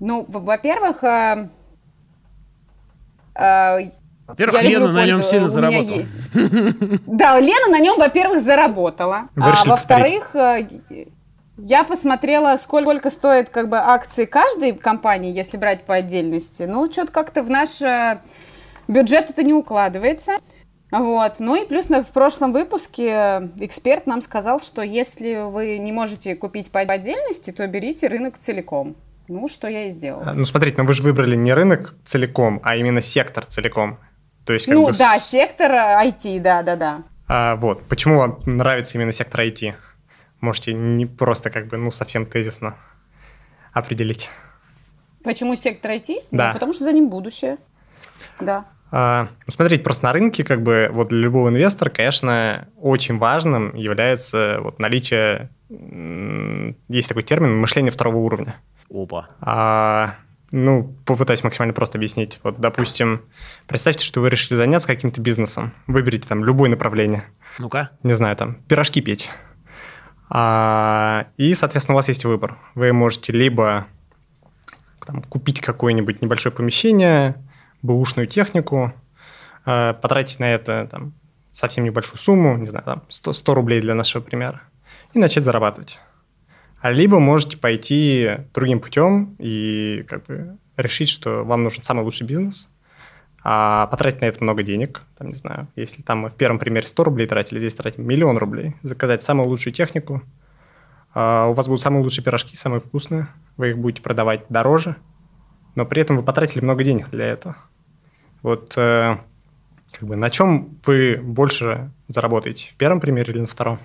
Ну, 0.00 0.24
во-первых, 0.28 1.02
э, 1.04 1.48
э, 3.36 3.90
Во-первых, 4.26 4.62
я 4.62 4.68
Лена 4.68 4.84
люблю 4.84 4.94
на 4.94 5.06
нем 5.06 5.22
сильно 5.22 5.48
заработала. 5.48 6.02
Да, 7.06 7.38
Лена 7.40 7.68
на 7.70 7.78
нем, 7.80 7.98
во-первых, 7.98 8.42
заработала. 8.42 9.28
Вы 9.36 9.50
А 9.50 9.64
во-вторых, 9.66 10.34
я 11.56 11.84
посмотрела, 11.84 12.56
сколько 12.56 13.10
стоит 13.10 13.48
как 13.48 13.68
бы 13.68 13.76
акции 13.76 14.24
каждой 14.24 14.74
компании, 14.74 15.32
если 15.32 15.56
брать 15.56 15.84
по 15.84 15.94
отдельности. 15.94 16.64
Ну, 16.64 16.90
что-то 16.90 17.12
как-то 17.12 17.42
в 17.42 17.50
наш 17.50 17.80
э, 17.80 18.20
бюджет 18.88 19.30
это 19.30 19.42
не 19.42 19.52
укладывается. 19.52 20.38
Вот. 20.90 21.34
Ну 21.38 21.62
и 21.62 21.66
плюс 21.66 21.86
в 21.86 22.12
прошлом 22.12 22.52
выпуске 22.52 23.08
э, 23.08 23.48
эксперт 23.58 24.06
нам 24.06 24.22
сказал, 24.22 24.60
что 24.60 24.82
если 24.82 25.48
вы 25.48 25.78
не 25.78 25.92
можете 25.92 26.34
купить 26.34 26.70
по 26.70 26.80
отдельности, 26.80 27.50
то 27.50 27.66
берите 27.66 28.08
рынок 28.08 28.38
целиком. 28.38 28.96
Ну, 29.26 29.48
что 29.48 29.68
я 29.68 29.86
и 29.86 29.90
сделала. 29.90 30.24
А, 30.26 30.34
Ну, 30.34 30.44
смотрите, 30.44 30.76
ну 30.78 30.84
вы 30.84 30.92
же 30.92 31.02
выбрали 31.02 31.34
не 31.34 31.54
рынок 31.54 31.94
целиком, 32.04 32.60
а 32.62 32.76
именно 32.76 33.00
сектор 33.00 33.46
целиком. 33.46 33.98
То 34.44 34.52
есть, 34.52 34.68
Ну 34.68 34.88
бы 34.88 34.92
да, 34.92 35.18
сектор 35.18 35.72
э, 35.72 36.08
IT, 36.08 36.40
да-да-да. 36.40 37.04
А, 37.26 37.56
вот. 37.56 37.84
Почему 37.88 38.18
вам 38.18 38.40
нравится 38.44 38.98
именно 38.98 39.12
сектор 39.12 39.40
IT? 39.40 39.74
Можете 40.44 40.74
не 40.74 41.06
просто 41.06 41.48
как 41.48 41.68
бы, 41.68 41.78
ну, 41.78 41.90
совсем 41.90 42.26
тезисно 42.26 42.74
определить. 43.72 44.28
Почему 45.22 45.56
сектор 45.56 45.92
IT? 45.92 46.22
Да. 46.30 46.48
Ну, 46.48 46.52
потому 46.52 46.74
что 46.74 46.84
за 46.84 46.92
ним 46.92 47.08
будущее. 47.08 47.56
Да. 48.40 48.66
А, 48.92 49.28
ну, 49.46 49.52
смотрите, 49.52 49.82
просто 49.82 50.04
на 50.04 50.12
рынке, 50.12 50.44
как 50.44 50.62
бы, 50.62 50.90
вот 50.92 51.08
для 51.08 51.18
любого 51.20 51.48
инвестора, 51.48 51.88
конечно, 51.88 52.68
очень 52.76 53.16
важным 53.16 53.74
является 53.74 54.58
вот 54.60 54.78
наличие, 54.78 55.48
есть 56.88 57.08
такой 57.08 57.22
термин, 57.22 57.56
мышление 57.56 57.90
второго 57.90 58.16
уровня. 58.18 58.54
Опа. 58.90 59.30
А, 59.40 60.16
ну, 60.52 60.94
попытаюсь 61.06 61.42
максимально 61.42 61.72
просто 61.72 61.96
объяснить. 61.96 62.38
Вот, 62.42 62.60
допустим, 62.60 63.22
представьте, 63.66 64.04
что 64.04 64.20
вы 64.20 64.28
решили 64.28 64.56
заняться 64.56 64.88
каким-то 64.88 65.22
бизнесом. 65.22 65.72
Выберите 65.86 66.28
там 66.28 66.44
любое 66.44 66.68
направление. 66.68 67.24
Ну-ка. 67.58 67.92
не 68.02 68.12
знаю, 68.12 68.36
там, 68.36 68.56
пирожки 68.68 69.00
печь. 69.00 69.30
А, 70.28 71.26
и, 71.36 71.54
соответственно, 71.54 71.94
у 71.94 71.96
вас 71.96 72.08
есть 72.08 72.24
выбор. 72.24 72.58
Вы 72.74 72.92
можете 72.92 73.32
либо 73.32 73.86
там, 75.06 75.22
купить 75.22 75.60
какое-нибудь 75.60 76.22
небольшое 76.22 76.54
помещение, 76.54 77.36
бэушную 77.82 78.26
технику, 78.26 78.92
э, 79.66 79.94
потратить 80.00 80.40
на 80.40 80.52
это 80.52 80.88
там, 80.90 81.12
совсем 81.52 81.84
небольшую 81.84 82.18
сумму, 82.18 82.56
не 82.56 82.66
знаю, 82.66 82.84
там, 82.84 83.02
100, 83.08 83.32
100 83.32 83.54
рублей 83.54 83.80
для 83.80 83.94
нашего 83.94 84.22
примера, 84.22 84.62
и 85.12 85.18
начать 85.18 85.44
зарабатывать. 85.44 86.00
А 86.80 86.90
либо 86.90 87.18
можете 87.18 87.56
пойти 87.56 88.30
другим 88.52 88.80
путем 88.80 89.36
и 89.38 90.04
как 90.08 90.26
бы 90.26 90.58
решить, 90.76 91.08
что 91.08 91.44
вам 91.44 91.64
нужен 91.64 91.82
самый 91.82 92.04
лучший 92.04 92.26
бизнес, 92.26 92.68
а 93.46 93.86
потратить 93.88 94.22
на 94.22 94.24
это 94.24 94.42
много 94.42 94.62
денег, 94.62 95.02
там, 95.18 95.28
не 95.28 95.34
знаю, 95.34 95.68
если 95.76 96.00
там 96.00 96.20
мы 96.20 96.30
в 96.30 96.34
первом 96.34 96.58
примере 96.58 96.86
100 96.86 97.04
рублей 97.04 97.26
тратили, 97.26 97.58
здесь 97.58 97.74
тратим 97.74 98.08
миллион 98.08 98.38
рублей, 98.38 98.74
заказать 98.82 99.22
самую 99.22 99.48
лучшую 99.48 99.74
технику, 99.74 100.22
а, 101.12 101.48
у 101.48 101.52
вас 101.52 101.68
будут 101.68 101.82
самые 101.82 102.02
лучшие 102.02 102.24
пирожки, 102.24 102.56
самые 102.56 102.80
вкусные, 102.80 103.28
вы 103.58 103.70
их 103.70 103.78
будете 103.78 104.00
продавать 104.00 104.46
дороже, 104.48 104.96
но 105.74 105.84
при 105.84 106.00
этом 106.00 106.16
вы 106.16 106.22
потратили 106.22 106.64
много 106.64 106.84
денег 106.84 107.10
для 107.10 107.26
этого. 107.26 107.56
Вот 108.42 108.74
э, 108.76 109.16
как 109.92 110.08
бы 110.08 110.16
на 110.16 110.30
чем 110.30 110.78
вы 110.84 111.20
больше 111.22 111.90
заработаете, 112.08 112.70
в 112.70 112.76
первом 112.76 113.00
примере 113.00 113.32
или 113.32 113.40
на 113.40 113.46
втором? 113.46 113.78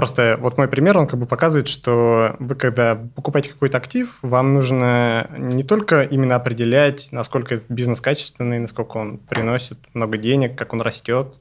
Просто 0.00 0.38
вот 0.40 0.56
мой 0.56 0.66
пример, 0.66 0.96
он 0.96 1.06
как 1.06 1.20
бы 1.20 1.26
показывает, 1.26 1.68
что 1.68 2.34
вы, 2.38 2.54
когда 2.54 2.94
покупаете 2.94 3.50
какой-то 3.50 3.76
актив, 3.76 4.16
вам 4.22 4.54
нужно 4.54 5.28
не 5.36 5.62
только 5.62 6.04
именно 6.04 6.36
определять, 6.36 7.10
насколько 7.12 7.56
этот 7.56 7.68
бизнес 7.68 8.00
качественный, 8.00 8.60
насколько 8.60 8.96
он 8.96 9.18
приносит 9.18 9.76
много 9.92 10.16
денег, 10.16 10.56
как 10.56 10.72
он 10.72 10.80
растет, 10.80 11.34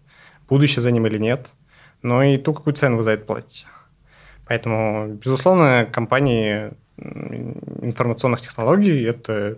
будущее 0.49 0.81
за 0.81 0.91
ним 0.91 1.07
или 1.07 1.17
нет, 1.17 1.51
но 2.01 2.21
и 2.21 2.35
ту, 2.35 2.53
какую 2.53 2.73
цену 2.73 2.97
вы 2.97 3.03
за 3.03 3.11
это 3.11 3.23
платите. 3.23 3.65
Поэтому, 4.45 5.07
безусловно, 5.23 5.87
компании 5.89 6.71
информационных 6.97 8.41
технологий– 8.41 9.01
это 9.05 9.57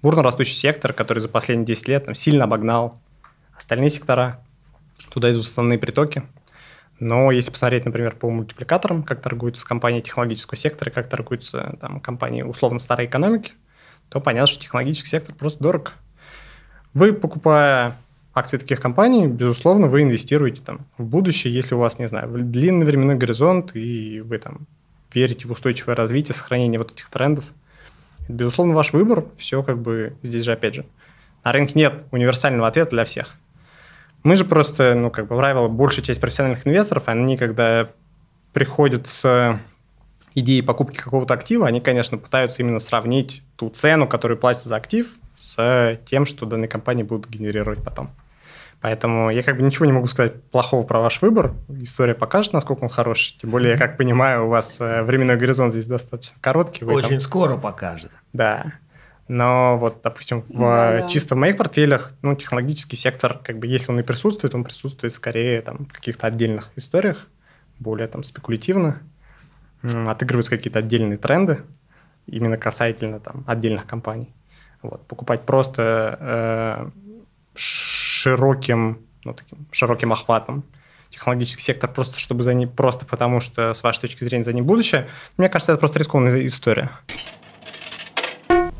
бурно 0.00 0.22
растущий 0.22 0.54
сектор, 0.54 0.94
который 0.94 1.18
за 1.18 1.28
последние 1.28 1.66
10 1.66 1.88
лет 1.88 2.06
там, 2.06 2.14
сильно 2.14 2.44
обогнал 2.44 2.98
остальные 3.54 3.90
сектора. 3.90 4.40
Туда 5.12 5.30
идут 5.30 5.44
основные 5.44 5.78
притоки. 5.78 6.22
Но 7.00 7.30
если 7.30 7.50
посмотреть, 7.50 7.84
например, 7.84 8.16
по 8.16 8.28
мультипликаторам, 8.28 9.02
как 9.02 9.20
торгуются 9.20 9.66
компании 9.66 10.00
технологического 10.00 10.56
сектора, 10.56 10.90
как 10.90 11.08
торгуются 11.08 11.76
там, 11.80 12.00
компании 12.00 12.42
условно 12.42 12.78
старой 12.78 13.06
экономики, 13.06 13.52
то 14.08 14.20
понятно, 14.20 14.46
что 14.46 14.62
технологический 14.62 15.08
сектор 15.08 15.34
просто 15.34 15.62
дорог. 15.62 15.92
Вы, 16.94 17.12
покупая 17.12 17.96
акции 18.34 18.58
таких 18.58 18.80
компаний, 18.80 19.26
безусловно, 19.26 19.86
вы 19.86 20.02
инвестируете 20.02 20.62
там, 20.64 20.86
в 20.96 21.04
будущее, 21.04 21.54
если 21.54 21.74
у 21.74 21.78
вас, 21.78 21.98
не 21.98 22.08
знаю, 22.08 22.28
длинный 22.30 22.86
временной 22.86 23.16
горизонт, 23.16 23.74
и 23.74 24.20
вы 24.20 24.38
там 24.38 24.66
верите 25.12 25.46
в 25.46 25.52
устойчивое 25.52 25.94
развитие, 25.94 26.34
сохранение 26.34 26.78
вот 26.78 26.92
этих 26.92 27.08
трендов. 27.10 27.44
Это, 28.24 28.32
безусловно, 28.32 28.74
ваш 28.74 28.92
выбор. 28.92 29.24
Все 29.36 29.62
как 29.62 29.78
бы 29.78 30.16
здесь 30.22 30.44
же, 30.44 30.52
опять 30.52 30.74
же, 30.74 30.86
на 31.44 31.52
рынке 31.52 31.74
нет 31.76 32.04
универсального 32.10 32.68
ответа 32.68 32.90
для 32.90 33.04
всех. 33.04 33.36
Мы 34.22 34.36
же 34.36 34.44
просто, 34.44 34.94
ну, 34.94 35.10
как 35.10 35.28
бы 35.28 35.36
правило, 35.36 35.68
большая 35.68 36.04
часть 36.04 36.20
профессиональных 36.20 36.66
инвесторов, 36.66 37.04
они 37.06 37.36
когда 37.36 37.88
приходят 38.52 39.06
с 39.06 39.60
идеей 40.34 40.62
покупки 40.62 40.96
какого-то 40.98 41.34
актива, 41.34 41.66
они, 41.66 41.80
конечно, 41.80 42.18
пытаются 42.18 42.62
именно 42.62 42.80
сравнить 42.80 43.42
ту 43.56 43.70
цену, 43.70 44.06
которую 44.06 44.38
платят 44.38 44.64
за 44.64 44.76
актив, 44.76 45.08
с 45.36 45.98
тем, 46.04 46.26
что 46.26 46.46
данные 46.46 46.68
компании 46.68 47.04
будут 47.04 47.28
генерировать 47.28 47.82
потом. 47.82 48.10
Поэтому 48.80 49.30
я 49.30 49.42
как 49.42 49.56
бы 49.56 49.62
ничего 49.62 49.86
не 49.86 49.92
могу 49.92 50.06
сказать 50.06 50.40
плохого 50.44 50.86
про 50.86 51.00
ваш 51.00 51.20
выбор. 51.20 51.54
История 51.80 52.14
покажет, 52.14 52.52
насколько 52.52 52.84
он 52.84 52.88
хороший. 52.88 53.36
Тем 53.40 53.50
более, 53.50 53.72
я 53.72 53.78
как 53.78 53.96
понимаю, 53.96 54.46
у 54.46 54.48
вас 54.48 54.80
э, 54.80 55.02
временной 55.02 55.36
горизонт 55.36 55.72
здесь 55.72 55.88
достаточно 55.88 56.36
короткий. 56.40 56.84
Очень 56.84 57.08
там- 57.08 57.18
скоро 57.18 57.56
покажет. 57.56 58.12
Да. 58.32 58.74
Но 59.28 59.76
вот, 59.76 60.00
допустим, 60.02 60.40
в, 60.42 60.58
Да, 60.58 61.00
да. 61.00 61.08
чисто 61.08 61.34
в 61.34 61.38
моих 61.38 61.58
портфелях, 61.58 62.12
ну, 62.22 62.34
технологический 62.34 62.96
сектор, 62.96 63.38
как 63.38 63.58
бы, 63.58 63.66
если 63.66 63.92
он 63.92 64.00
и 64.00 64.02
присутствует, 64.02 64.54
он 64.54 64.64
присутствует 64.64 65.14
скорее 65.14 65.60
там, 65.60 65.86
в 65.86 65.92
каких-то 65.92 66.26
отдельных 66.26 66.70
историях, 66.76 67.28
более 67.78 68.08
там 68.08 68.24
спекулятивно, 68.24 69.02
отыгрываются 69.82 70.50
какие-то 70.50 70.78
отдельные 70.78 71.18
тренды, 71.18 71.62
именно 72.26 72.56
касательно 72.56 73.20
там 73.20 73.44
отдельных 73.46 73.86
компаний. 73.86 74.34
Вот. 74.82 75.06
Покупать 75.06 75.42
просто 75.42 76.18
э, 76.20 76.90
широким, 77.54 79.00
ну, 79.24 79.34
таким 79.34 79.66
широким 79.70 80.12
охватом 80.12 80.64
технологический 81.10 81.62
сектор 81.62 81.90
просто 81.90 82.18
чтобы 82.18 82.42
за 82.42 82.54
ним, 82.54 82.68
просто 82.68 83.06
потому 83.06 83.40
что 83.40 83.74
с 83.74 83.82
вашей 83.82 84.02
точки 84.02 84.24
зрения 84.24 84.44
за 84.44 84.52
ним 84.52 84.64
будущее, 84.64 85.08
мне 85.36 85.48
кажется, 85.48 85.72
это 85.72 85.80
просто 85.80 85.98
рискованная 85.98 86.46
история. 86.46 86.90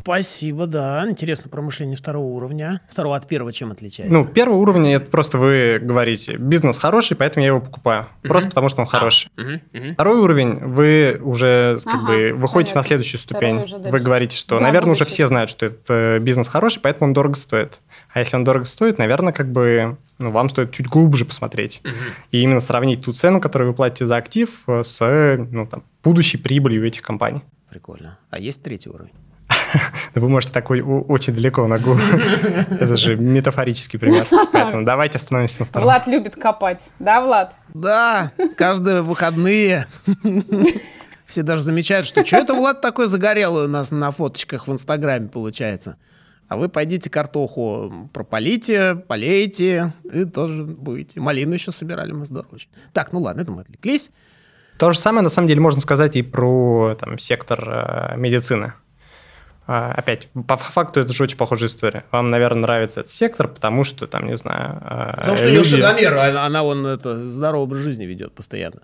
Спасибо, 0.09 0.67
да. 0.67 1.05
Интересно 1.07 1.51
про 1.51 1.61
мышление 1.61 1.95
второго 1.95 2.25
уровня. 2.25 2.81
Второго 2.89 3.15
от 3.15 3.29
первого 3.29 3.53
чем 3.53 3.73
отличается? 3.73 4.11
Ну, 4.11 4.25
первый 4.25 4.55
уровень 4.59 4.89
это 4.89 5.05
просто 5.05 5.37
вы 5.37 5.79
говорите, 5.83 6.39
бизнес 6.39 6.79
хороший, 6.79 7.15
поэтому 7.15 7.43
я 7.43 7.49
его 7.49 7.61
покупаю. 7.61 8.07
Просто 8.23 8.49
потому, 8.49 8.71
что 8.71 8.81
он 8.81 8.87
хороший. 8.87 9.31
Мгм, 9.37 9.61
мгм. 9.75 9.93
Второй 9.93 10.21
уровень, 10.21 10.55
вы 10.61 11.21
уже 11.23 11.79
как 11.85 11.95
Ага, 11.97 12.07
бы 12.07 12.33
выходите 12.33 12.73
понятно. 12.73 12.79
на 12.81 12.85
следующую 12.85 13.21
ступень. 13.21 13.57
уже 13.59 13.77
Вы 13.77 14.01
говорите, 14.01 14.35
что, 14.35 14.57
За 14.57 14.63
наверное, 14.63 14.93
уже 14.93 15.01
будущее. 15.01 15.15
все 15.15 15.29
знают, 15.29 15.51
что 15.51 15.67
этот 15.67 15.85
э, 15.91 16.19
бизнес 16.21 16.49
хороший, 16.49 16.81
поэтому 16.81 17.09
он 17.09 17.13
дорого 17.13 17.35
стоит. 17.35 17.81
А 18.15 18.21
если 18.21 18.35
он 18.37 18.45
дорого 18.45 18.65
стоит, 18.65 18.97
наверное, 18.97 19.35
как 19.35 19.53
бы 19.53 19.99
ну, 20.17 20.31
вам 20.31 20.49
стоит 20.49 20.73
чуть 20.73 20.87
глубже 20.87 21.27
посмотреть. 21.27 21.83
И 22.31 22.41
именно 22.41 22.61
сравнить 22.61 23.05
ту 23.05 23.13
цену, 23.13 23.43
которую 23.43 23.73
вы 23.73 23.77
платите 23.77 24.07
за 24.07 24.17
актив, 24.17 24.63
э, 24.69 24.85
с 24.85 25.37
ну, 25.51 25.67
там, 25.67 25.83
будущей 26.03 26.39
прибылью 26.39 26.87
этих 26.87 27.03
компаний. 27.03 27.43
Прикольно. 27.69 28.17
А 28.31 28.39
есть 28.39 28.63
третий 28.63 28.89
уровень? 28.89 29.13
Да 30.15 30.21
Вы 30.21 30.29
можете 30.29 30.53
такой 30.53 30.81
очень 30.81 31.35
далеко 31.35 31.67
на 31.67 31.79
голову. 31.79 32.01
Это 32.71 32.97
же 32.97 33.17
метафорический 33.17 33.99
пример. 33.99 34.27
Поэтому 34.53 34.85
давайте 34.85 35.19
остановимся 35.19 35.61
на 35.61 35.67
втором. 35.67 35.85
Влад 35.85 36.07
любит 36.07 36.37
копать. 36.37 36.89
Да, 36.99 37.21
Влад? 37.21 37.55
Да, 37.75 38.33
каждые 38.57 39.03
выходные. 39.03 39.87
Все 41.27 41.43
даже 41.43 41.63
замечают, 41.63 42.07
что 42.07 42.25
что 42.25 42.37
это 42.37 42.55
Влад 42.55 42.81
такой 42.81 43.07
загорелый 43.07 43.67
у 43.67 43.69
нас 43.69 43.91
на 43.91 44.11
фоточках 44.11 44.67
в 44.67 44.73
Инстаграме 44.73 45.29
получается. 45.29 45.97
А 46.49 46.57
вы 46.57 46.71
пойдите 46.71 47.11
картоху 47.11 48.09
прополите, 48.15 48.95
полейте, 48.95 49.93
и 50.11 50.25
тоже 50.25 50.65
будете. 50.65 51.21
Малину 51.21 51.53
еще 51.53 51.73
собирали 51.73 52.13
мы, 52.13 52.25
здорово 52.25 52.55
очень. 52.55 52.71
Так, 52.95 53.13
ну 53.13 53.21
ладно, 53.21 53.43
это 53.43 53.53
мы 53.53 53.61
отвлеклись. 53.61 54.11
То 54.79 54.93
же 54.93 54.99
самое, 54.99 55.23
на 55.23 55.29
самом 55.29 55.49
деле, 55.49 55.61
можно 55.61 55.81
сказать 55.81 56.17
и 56.17 56.23
про 56.23 56.97
там, 56.99 57.19
сектор 57.19 57.63
э, 57.69 58.17
медицины. 58.17 58.75
А, 59.71 59.93
опять, 59.93 60.29
по 60.47 60.57
факту 60.57 61.01
это 61.01 61.13
же 61.13 61.23
очень 61.23 61.37
похожая 61.37 61.69
история. 61.69 62.05
Вам, 62.11 62.31
наверное, 62.31 62.63
нравится 62.63 63.01
этот 63.01 63.13
сектор, 63.13 63.49
потому 63.49 63.85
что, 63.85 64.07
там, 64.07 64.27
не 64.27 64.35
знаю... 64.39 64.79
э, 64.83 65.17
Потому 65.19 65.37
что 65.37 65.47
ее 65.47 65.59
люди- 65.59 65.77
шагомер, 65.77 66.17
она, 66.17 66.47
она 66.47 66.63
вон 66.63 66.87
это, 66.87 67.23
здоровый 67.23 67.65
образ 67.65 67.81
жизни 67.81 68.07
ведет 68.07 68.35
постоянно. 68.35 68.81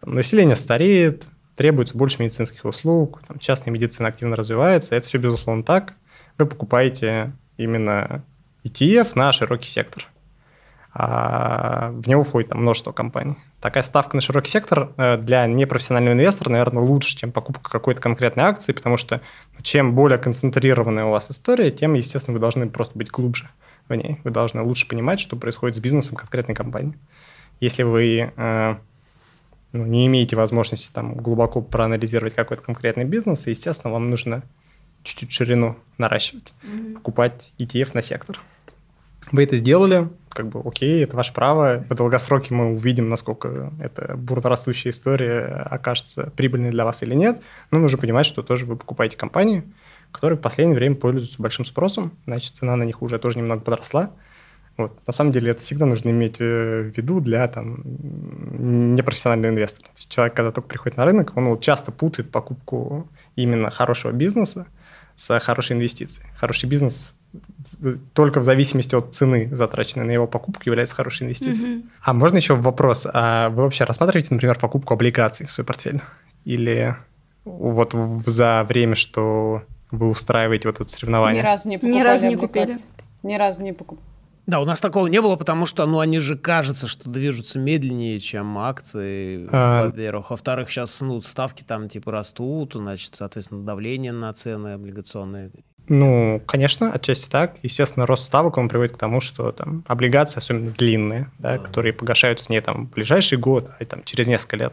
там, 0.00 0.14
население 0.16 0.56
стареет, 0.56 1.26
требуется 1.54 1.96
больше 1.96 2.20
медицинских 2.20 2.64
услуг, 2.64 3.22
там, 3.28 3.38
частная 3.38 3.72
медицина 3.72 4.08
активно 4.08 4.34
развивается, 4.34 4.96
это 4.96 5.06
все, 5.06 5.18
безусловно, 5.18 5.62
так. 5.62 5.94
Вы 6.36 6.46
покупаете 6.46 7.32
именно 7.56 8.24
ETF 8.64 9.12
на 9.14 9.32
широкий 9.32 9.68
сектор. 9.68 10.08
А 10.96 11.90
в 11.92 12.06
него 12.06 12.22
входит 12.22 12.50
там, 12.50 12.60
множество 12.60 12.92
компаний. 12.92 13.34
Такая 13.60 13.82
ставка 13.82 14.16
на 14.16 14.20
широкий 14.20 14.48
сектор 14.48 14.92
э, 14.96 15.16
для 15.16 15.44
непрофессионального 15.46 16.14
инвестора, 16.14 16.50
наверное, 16.50 16.84
лучше, 16.84 17.16
чем 17.16 17.32
покупка 17.32 17.68
какой-то 17.68 18.00
конкретной 18.00 18.44
акции, 18.44 18.72
потому 18.72 18.96
что 18.96 19.20
чем 19.60 19.96
более 19.96 20.18
концентрированная 20.18 21.06
у 21.06 21.10
вас 21.10 21.32
история, 21.32 21.72
тем, 21.72 21.94
естественно, 21.94 22.34
вы 22.34 22.40
должны 22.40 22.68
просто 22.68 22.96
быть 22.96 23.10
глубже 23.10 23.50
в 23.88 23.94
ней. 23.94 24.20
Вы 24.22 24.30
должны 24.30 24.62
лучше 24.62 24.86
понимать, 24.86 25.18
что 25.18 25.34
происходит 25.34 25.76
с 25.76 25.80
бизнесом 25.80 26.16
конкретной 26.16 26.54
компании. 26.54 26.94
Если 27.58 27.82
вы 27.82 28.32
э, 28.36 28.74
ну, 29.72 29.86
не 29.86 30.06
имеете 30.06 30.36
возможности 30.36 30.92
там 30.92 31.16
глубоко 31.16 31.60
проанализировать 31.60 32.36
какой-то 32.36 32.62
конкретный 32.62 33.04
бизнес, 33.04 33.48
естественно, 33.48 33.92
вам 33.92 34.10
нужно 34.10 34.44
чуть-чуть 35.02 35.32
ширину 35.32 35.76
наращивать, 35.98 36.54
mm-hmm. 36.62 36.94
покупать 36.94 37.52
ETF 37.58 37.90
на 37.94 38.02
сектор. 38.04 38.38
Вы 39.32 39.44
это 39.44 39.56
сделали, 39.56 40.08
как 40.34 40.48
бы 40.48 40.60
окей, 40.64 41.02
это 41.02 41.16
ваше 41.16 41.32
право. 41.32 41.84
В 41.88 41.94
долгосроке 41.94 42.54
мы 42.54 42.72
увидим, 42.72 43.08
насколько 43.08 43.72
эта 43.80 44.16
бурно 44.16 44.54
история 44.54 45.66
окажется 45.70 46.32
прибыльной 46.36 46.70
для 46.70 46.84
вас 46.84 47.02
или 47.02 47.14
нет. 47.14 47.40
Но 47.70 47.78
нужно 47.78 47.98
понимать, 47.98 48.26
что 48.26 48.42
тоже 48.42 48.66
вы 48.66 48.76
покупаете 48.76 49.16
компании, 49.16 49.62
которые 50.12 50.38
в 50.38 50.42
последнее 50.42 50.76
время 50.76 50.96
пользуются 50.96 51.40
большим 51.40 51.64
спросом, 51.64 52.12
значит, 52.26 52.54
цена 52.54 52.76
на 52.76 52.82
них 52.82 53.00
уже 53.00 53.18
тоже 53.18 53.38
немного 53.38 53.62
подросла. 53.62 54.10
Вот. 54.76 55.06
На 55.06 55.12
самом 55.12 55.30
деле 55.30 55.52
это 55.52 55.62
всегда 55.62 55.86
нужно 55.86 56.10
иметь 56.10 56.36
э, 56.40 56.82
в 56.82 56.96
виду 56.96 57.20
для 57.20 57.46
там, 57.46 57.80
непрофессионального 58.94 59.52
инвестора. 59.52 59.88
Человек, 59.94 60.34
когда 60.34 60.50
только 60.50 60.68
приходит 60.68 60.96
на 60.98 61.04
рынок, 61.04 61.36
он 61.36 61.46
вот 61.46 61.60
часто 61.60 61.92
путает 61.92 62.32
покупку 62.32 63.08
именно 63.36 63.70
хорошего 63.70 64.10
бизнеса 64.10 64.66
с 65.14 65.38
хорошей 65.38 65.76
инвестицией. 65.76 66.28
Хороший 66.36 66.68
бизнес 66.68 67.14
только 68.12 68.40
в 68.40 68.44
зависимости 68.44 68.94
от 68.94 69.14
цены, 69.14 69.48
затраченной 69.52 70.06
на 70.06 70.10
его 70.10 70.26
покупку, 70.26 70.62
является 70.66 70.94
хорошей 70.94 71.24
инвестицией. 71.24 71.78
Mm-hmm. 71.78 71.88
А 72.02 72.12
можно 72.12 72.36
еще 72.36 72.54
вопрос? 72.54 73.06
А 73.12 73.50
вы 73.50 73.62
вообще 73.62 73.84
рассматриваете, 73.84 74.28
например, 74.32 74.58
покупку 74.58 74.94
облигаций 74.94 75.46
в 75.46 75.50
свой 75.50 75.64
портфель? 75.64 76.02
Или 76.44 76.96
вот 77.44 77.92
за 77.92 78.64
время, 78.68 78.94
что 78.94 79.62
вы 79.90 80.08
устраиваете 80.08 80.68
вот 80.68 80.80
это 80.80 80.88
соревнование? 80.88 81.42
Ни 81.42 81.46
разу 81.46 81.68
не 81.68 81.78
покупали. 81.78 81.98
Ни 81.98 82.02
разу 82.02 82.26
не 82.26 82.36
купили. 82.36 82.76
Ни 83.22 83.34
разу 83.36 83.62
не 83.62 83.72
покупали. 83.72 84.08
Да, 84.46 84.60
у 84.60 84.66
нас 84.66 84.80
такого 84.82 85.06
не 85.06 85.22
было, 85.22 85.36
потому 85.36 85.64
что, 85.64 85.86
ну, 85.86 86.00
они 86.00 86.18
же 86.18 86.36
кажется, 86.36 86.86
что 86.86 87.08
движутся 87.08 87.58
медленнее, 87.58 88.20
чем 88.20 88.58
акции, 88.58 89.48
а... 89.50 89.86
во-первых. 89.86 90.28
Во-вторых, 90.30 90.70
сейчас, 90.70 91.00
ну, 91.00 91.18
ставки 91.22 91.62
там, 91.62 91.88
типа, 91.88 92.12
растут, 92.12 92.74
значит, 92.74 93.14
соответственно, 93.16 93.64
давление 93.64 94.12
на 94.12 94.30
цены 94.34 94.74
облигационные. 94.74 95.50
Ну, 95.88 96.42
конечно, 96.46 96.90
отчасти 96.92 97.28
так. 97.28 97.56
Естественно, 97.62 98.06
рост 98.06 98.24
ставок, 98.24 98.56
он 98.56 98.68
приводит 98.68 98.94
к 98.94 98.98
тому, 98.98 99.20
что 99.20 99.52
там 99.52 99.84
облигации, 99.86 100.38
особенно 100.38 100.70
длинные, 100.70 101.30
да, 101.38 101.54
а... 101.54 101.58
которые 101.58 101.92
погашаются 101.92 102.50
не 102.50 102.60
там 102.60 102.86
в 102.86 102.90
ближайший 102.90 103.38
год, 103.38 103.70
а 103.78 103.84
там 103.84 104.02
через 104.04 104.26
несколько 104.26 104.56
лет, 104.56 104.72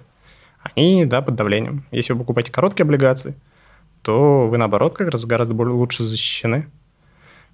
они, 0.63 1.05
да, 1.05 1.21
под 1.21 1.35
давлением. 1.35 1.85
Если 1.91 2.13
вы 2.13 2.19
покупаете 2.19 2.51
короткие 2.51 2.85
облигации, 2.85 3.35
то 4.03 4.47
вы, 4.47 4.57
наоборот, 4.57 4.97
как 4.97 5.09
раз 5.09 5.25
гораздо 5.25 5.53
более 5.53 5.73
лучше 5.73 6.03
защищены. 6.03 6.67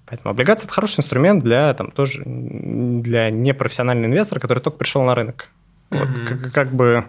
Поэтому 0.06 0.30
облигация– 0.30 0.64
это 0.66 0.74
хороший 0.74 1.00
инструмент 1.00 1.44
для, 1.44 1.74
там, 1.74 1.90
тоже, 1.90 2.22
для 2.24 3.30
непрофессионального 3.30 4.06
инвестора, 4.06 4.40
который 4.40 4.60
только 4.60 4.78
пришел 4.78 5.02
на 5.02 5.14
рынок. 5.14 5.48
Mm-hmm. 5.90 5.98
Вот, 5.98 6.28
как, 6.28 6.52
как 6.52 6.72
бы, 6.72 7.04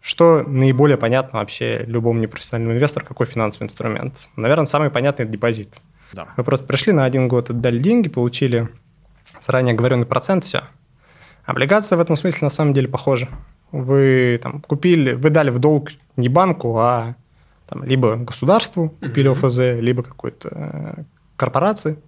что 0.00 0.42
наиболее 0.46 0.96
понятно 0.96 1.40
вообще 1.40 1.84
любому 1.86 2.20
непрофессиональному 2.20 2.76
инвестору, 2.76 3.04
какой 3.06 3.26
финансовый 3.26 3.64
инструмент? 3.64 4.28
Наверное, 4.36 4.66
самый 4.66 4.90
понятный– 4.90 5.22
это 5.24 5.32
депозит. 5.32 5.74
Да. 6.12 6.28
Вы 6.36 6.44
просто 6.44 6.66
пришли 6.66 6.92
на 6.92 7.04
один 7.04 7.28
год, 7.28 7.50
отдали 7.50 7.78
деньги, 7.78 8.08
получили 8.08 8.68
заранее 9.46 9.74
оговоренный 9.74 10.06
процент, 10.06 10.44
все. 10.44 10.62
Облигация 11.44 11.96
в 11.96 12.00
этом 12.00 12.16
смысле 12.16 12.46
на 12.46 12.50
самом 12.50 12.72
деле 12.74 12.88
похожа. 12.88 13.28
Вы 13.72 14.38
там, 14.42 14.60
купили, 14.62 15.12
вы 15.12 15.30
дали 15.30 15.50
в 15.50 15.58
долг 15.58 15.90
не 16.16 16.28
банку, 16.28 16.76
а 16.78 17.16
там, 17.68 17.84
либо 17.84 18.16
государству 18.16 18.90
купили 19.00 19.30
mm-hmm. 19.30 19.46
ОФЗ, 19.46 19.82
либо 19.82 20.02
какой-то 20.02 20.48
э, 20.50 21.02
корпорации, 21.36 21.98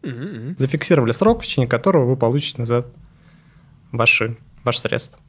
зафиксировали 0.59 1.13
срок, 1.13 1.43
в 1.43 1.45
течение 1.45 1.69
которого 1.69 2.07
вы 2.07 2.17
получите 2.17 2.59
назад 2.59 2.87
ваши, 3.93 4.37
ваши 4.65 4.81
средства. 4.81 5.21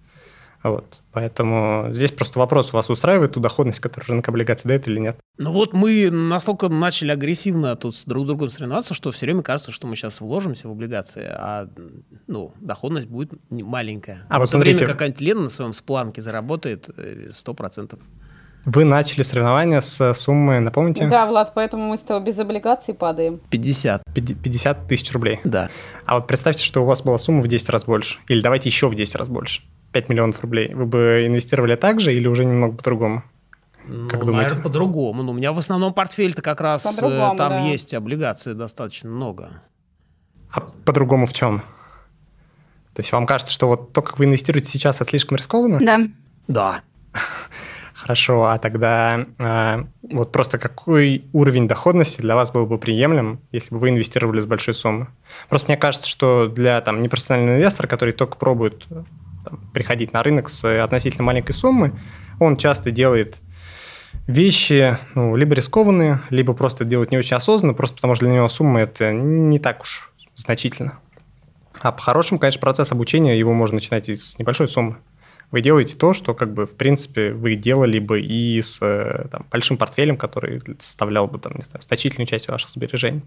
Вот. 0.63 1.02
Поэтому 1.12 1.89
здесь 1.91 2.12
просто 2.12 2.39
вопрос, 2.39 2.71
вас 2.71 2.89
устраивает 2.89 3.34
ту 3.34 3.39
доходность, 3.39 3.80
которую 3.80 4.10
рынок 4.10 4.30
облигаций 4.30 4.67
дает 4.67 4.88
или 4.88 5.00
нет? 5.00 5.17
Ну 5.38 5.52
вот 5.52 5.74
мы 5.74 6.10
настолько 6.12 6.69
начали 6.69 7.12
агрессивно 7.12 7.76
тут 7.76 7.95
с 7.95 8.06
друг 8.06 8.28
другом 8.28 8.50
соревноваться, 8.50 8.93
что 8.93 9.12
все 9.12 9.26
время 9.26 9.41
кажется, 9.41 9.71
что 9.71 9.88
мы 9.88 9.95
сейчас 9.95 10.21
вложимся 10.21 10.67
в 10.67 10.71
облигации, 10.71 11.26
а 11.26 11.67
ну, 12.28 12.54
доходность 12.60 13.08
будет 13.08 13.32
маленькая. 13.50 14.26
А 14.30 14.39
вот 14.39 14.50
смотрите... 14.50 14.78
время 14.78 14.93
какая-нибудь 14.93 15.21
Лена 15.21 15.41
на 15.41 15.50
своем 15.50 15.74
спланке 15.74 16.21
заработает 16.21 16.89
100%. 16.89 17.93
Э, 17.93 17.97
вы 18.63 18.86
начали 18.86 19.24
соревнования 19.24 19.82
с 19.82 20.13
суммы, 20.13 20.60
напомните? 20.60 21.08
Да, 21.08 21.26
Влад, 21.26 21.52
поэтому 21.56 21.89
мы 21.89 21.97
с 21.97 22.02
тобой 22.02 22.24
без 22.24 22.38
облигаций 22.38 22.93
падаем. 22.93 23.41
50. 23.50 24.04
50 24.13 24.88
тысяч 24.88 25.12
рублей? 25.12 25.39
Да. 25.43 25.71
А 26.06 26.15
вот 26.15 26.28
представьте, 26.28 26.63
что 26.63 26.84
у 26.84 26.86
вас 26.86 27.02
была 27.02 27.17
сумма 27.17 27.41
в 27.41 27.47
10 27.47 27.69
раз 27.69 27.86
больше. 27.86 28.19
Или 28.28 28.41
давайте 28.41 28.69
еще 28.69 28.88
в 28.88 28.93
10 28.93 29.15
раз 29.15 29.30
больше. 29.30 29.63
5 29.91 30.10
миллионов 30.10 30.41
рублей. 30.41 30.73
Вы 30.73 30.86
бы 30.86 31.23
инвестировали 31.25 31.75
так 31.75 31.99
же 31.99 32.13
или 32.13 32.27
уже 32.27 32.45
немного 32.45 32.75
по-другому? 32.75 33.23
Ну, 33.86 34.10
как 34.10 34.21
думаете? 34.21 34.49
наверное, 34.49 34.63
по-другому. 34.63 35.23
Ну, 35.23 35.32
у 35.32 35.36
меня 35.36 35.51
в 35.54 35.60
основном 35.60 35.93
портфель-то 35.93 36.41
как 36.41 36.62
раз 36.62 37.01
э, 37.01 37.01
там 37.01 37.36
да. 37.38 37.60
есть 37.67 37.93
облигации 37.93 38.54
достаточно 38.54 39.10
много. 39.10 39.62
А 40.51 40.62
по-другому 40.62 41.25
в 41.25 41.34
чем? 41.34 41.62
То 42.93 42.99
есть 42.99 43.12
вам 43.12 43.25
кажется, 43.25 43.54
что 43.54 43.67
вот 43.67 43.93
то, 43.93 44.01
как 44.01 44.19
вы 44.19 44.25
инвестируете 44.25 44.69
сейчас, 44.69 44.97
это 44.97 45.10
слишком 45.10 45.38
рискованно? 45.38 45.80
Да. 45.80 45.99
Да. 46.47 46.82
Хорошо, 47.93 48.45
а 48.45 48.58
тогда 48.58 49.25
э, 49.38 49.84
вот 50.01 50.32
просто 50.32 50.58
какой 50.58 51.25
уровень 51.34 51.67
доходности 51.67 52.21
для 52.21 52.36
вас 52.36 52.51
был 52.51 52.65
бы 52.65 52.77
приемлем, 52.77 53.39
если 53.51 53.73
бы 53.73 53.80
вы 53.80 53.89
инвестировали 53.89 54.39
с 54.41 54.45
большой 54.45 54.73
суммы? 54.73 55.08
Просто 55.49 55.67
мне 55.67 55.77
кажется, 55.77 56.10
что 56.10 56.47
для 56.47 56.82
там, 56.82 57.01
непрофессионального 57.01 57.58
инвестора, 57.58 57.88
который 57.88 58.13
только 58.13 58.38
пробует 58.38 58.88
там, 59.43 59.60
приходить 59.73 60.13
на 60.13 60.23
рынок 60.23 60.49
с 60.49 60.84
относительно 60.84 61.23
маленькой 61.23 61.54
суммы, 61.54 61.93
он 62.39 62.58
часто 62.58 62.91
делает 62.91 63.41
вещи 64.27 64.97
ну, 65.15 65.36
либо 65.36 65.56
рискованные, 65.56 66.21
либо 66.30 66.54
просто 66.54 66.86
делает 66.86 67.12
не 67.12 67.17
очень 67.17 67.36
осознанно, 67.36 67.73
просто 67.73 67.95
потому 67.95 68.15
что 68.15 68.25
для 68.25 68.36
него 68.36 68.49
сумма 68.49 68.82
это 68.82 69.12
не 69.12 69.60
так 69.60 69.82
уж 69.82 70.12
значительно. 70.36 70.99
А 71.82 71.91
по-хорошему, 71.91 72.39
конечно, 72.39 72.60
процесс 72.62 72.91
обучения, 72.91 73.38
его 73.38 73.54
можно 73.54 73.75
начинать 73.75 74.10
с 74.10 74.38
небольшой 74.38 74.67
суммы 74.67 74.97
вы 75.51 75.62
делаете 75.62 75.97
то, 75.97 76.13
что, 76.13 76.34
как 76.34 76.54
бы, 76.54 76.65
в 76.65 76.75
принципе, 76.75 77.34
вы 77.34 77.56
делали 77.56 77.99
бы 77.99 78.21
и 78.21 78.62
с 78.62 78.82
э, 78.82 79.27
там, 79.30 79.45
большим 79.51 79.77
портфелем, 79.77 80.17
который 80.17 80.62
составлял 80.80 81.27
бы, 81.27 81.39
там, 81.39 81.54
не 81.56 81.63
знаю, 81.63 81.82
значительную 81.84 82.25
часть 82.25 82.47
ваших 82.47 82.69
сбережений. 82.69 83.21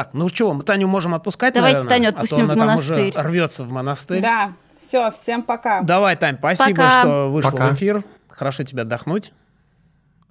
Так, 0.00 0.14
ну 0.14 0.30
чего, 0.30 0.54
мы 0.54 0.62
Таню 0.62 0.88
можем 0.88 1.12
отпускать, 1.12 1.52
Давайте 1.52 1.80
наверное, 1.84 1.98
Таню 1.98 2.08
отпустим 2.08 2.50
а 2.50 2.54
в 2.54 2.56
монастырь. 2.56 3.12
Там 3.12 3.20
уже 3.20 3.28
рвется 3.28 3.64
в 3.64 3.70
монастырь. 3.70 4.22
Да, 4.22 4.52
все, 4.78 5.10
всем 5.10 5.42
пока. 5.42 5.82
Давай, 5.82 6.16
Тань, 6.16 6.38
спасибо, 6.38 6.84
пока. 6.84 7.00
что 7.02 7.30
вышла 7.30 7.50
пока. 7.50 7.68
в 7.68 7.74
эфир. 7.74 8.02
Хорошо 8.28 8.64
тебе 8.64 8.80
отдохнуть. 8.80 9.34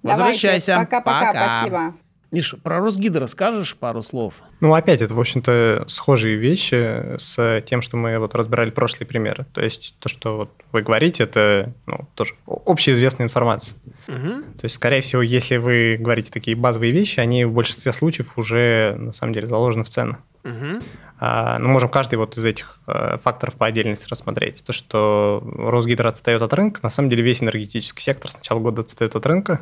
Давайте. 0.02 0.22
Возвращайся. 0.22 0.76
Пока-пока, 0.76 1.60
спасибо. 1.60 1.94
Миша, 2.30 2.56
про 2.56 2.78
Росгид 2.78 3.16
расскажешь 3.16 3.74
пару 3.76 4.02
слов? 4.02 4.34
Ну, 4.60 4.72
опять, 4.74 5.00
это, 5.00 5.14
в 5.14 5.20
общем-то, 5.20 5.84
схожие 5.88 6.36
вещи 6.36 7.18
с 7.18 7.60
тем, 7.62 7.82
что 7.82 7.96
мы 7.96 8.18
вот 8.18 8.34
разбирали 8.36 8.70
прошлые 8.70 9.06
примеры. 9.08 9.46
То 9.52 9.60
есть 9.60 9.96
то, 9.98 10.08
что 10.08 10.36
вот 10.36 10.50
вы 10.70 10.82
говорите, 10.82 11.24
это 11.24 11.72
ну, 11.86 12.06
тоже 12.14 12.34
общеизвестная 12.46 13.26
информация. 13.26 13.76
Угу. 14.06 14.42
То 14.58 14.64
есть, 14.64 14.76
скорее 14.76 15.00
всего, 15.00 15.22
если 15.22 15.56
вы 15.56 15.96
говорите 15.98 16.30
такие 16.30 16.56
базовые 16.56 16.92
вещи, 16.92 17.18
они 17.18 17.44
в 17.44 17.52
большинстве 17.52 17.92
случаев 17.92 18.38
уже, 18.38 18.94
на 18.96 19.12
самом 19.12 19.32
деле, 19.32 19.48
заложены 19.48 19.82
в 19.82 19.88
цену. 19.88 20.18
Угу. 20.44 20.82
А, 21.18 21.58
ну, 21.58 21.68
можем 21.68 21.88
каждый 21.90 22.14
вот 22.14 22.38
из 22.38 22.44
этих 22.46 22.80
а, 22.86 23.18
факторов 23.18 23.56
по 23.56 23.66
отдельности 23.66 24.06
рассмотреть. 24.08 24.64
То, 24.64 24.72
что 24.72 25.42
Росгидро 25.56 26.08
отстает 26.08 26.40
от 26.42 26.52
рынка, 26.54 26.80
на 26.82 26.90
самом 26.90 27.10
деле 27.10 27.22
весь 27.22 27.42
энергетический 27.42 28.02
сектор 28.02 28.30
с 28.30 28.36
начала 28.36 28.58
года 28.60 28.82
отстает 28.82 29.16
от 29.16 29.26
рынка. 29.26 29.60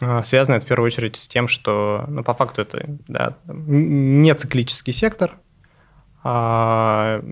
А, 0.00 0.22
связано 0.22 0.56
это 0.56 0.66
в 0.66 0.68
первую 0.68 0.86
очередь 0.86 1.16
с 1.16 1.28
тем, 1.28 1.48
что 1.48 2.04
ну, 2.08 2.22
по 2.22 2.34
факту 2.34 2.62
это 2.62 2.84
да, 3.08 3.36
не 3.46 4.34
циклический 4.34 4.92
сектор, 4.92 5.32
а 6.28 7.20
в 7.22 7.28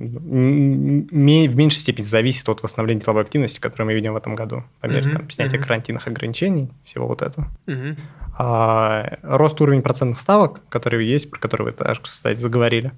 меньшей 1.56 1.78
степени 1.80 2.04
зависит 2.04 2.48
от 2.48 2.62
восстановления 2.62 3.00
деловой 3.00 3.24
активности, 3.24 3.58
которую 3.58 3.88
мы 3.88 3.94
видим 3.94 4.12
в 4.12 4.16
этом 4.16 4.36
году, 4.36 4.62
по 4.80 4.86
мере 4.86 5.10
uh-huh, 5.10 5.16
там, 5.16 5.30
снятия 5.30 5.58
uh-huh. 5.58 5.62
карантинных 5.62 6.06
ограничений, 6.06 6.70
всего 6.84 7.08
вот 7.08 7.20
этого. 7.20 7.48
Uh-huh. 7.66 7.98
А, 8.38 9.18
рост 9.22 9.60
уровня 9.60 9.82
процентных 9.82 10.20
ставок, 10.20 10.60
которые 10.68 11.10
есть, 11.10 11.28
про 11.28 11.40
которые 11.40 11.66
вы, 11.66 11.72
так, 11.72 12.00
кстати, 12.02 12.38
заговорили 12.38 12.92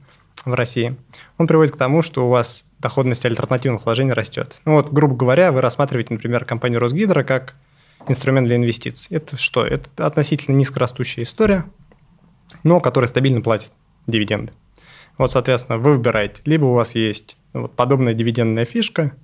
в 0.44 0.52
России, 0.52 0.96
он 1.38 1.46
приводит 1.46 1.74
к 1.74 1.78
тому, 1.78 2.02
что 2.02 2.26
у 2.26 2.30
вас 2.30 2.66
доходность 2.78 3.24
альтернативных 3.24 3.86
вложений 3.86 4.12
растет. 4.12 4.60
Ну 4.66 4.72
вот, 4.72 4.92
грубо 4.92 5.16
говоря, 5.16 5.50
вы 5.50 5.62
рассматриваете, 5.62 6.12
например, 6.12 6.44
компанию 6.44 6.78
Росгидро 6.78 7.22
как 7.22 7.54
инструмент 8.08 8.46
для 8.46 8.56
инвестиций. 8.56 9.16
Это 9.16 9.36
что? 9.36 9.64
Это 9.64 10.06
относительно 10.06 10.54
низкорастущая 10.56 11.24
история, 11.24 11.64
но 12.62 12.80
которая 12.80 13.08
стабильно 13.08 13.40
платит 13.40 13.72
дивиденды. 14.06 14.52
Вот, 15.18 15.32
соответственно, 15.32 15.78
вы 15.78 15.94
выбираете, 15.94 16.42
либо 16.44 16.66
у 16.66 16.74
вас 16.74 16.94
есть 16.94 17.38
вот 17.52 17.74
подобная 17.74 18.14
дивидендная 18.14 18.64
фишка, 18.64 19.16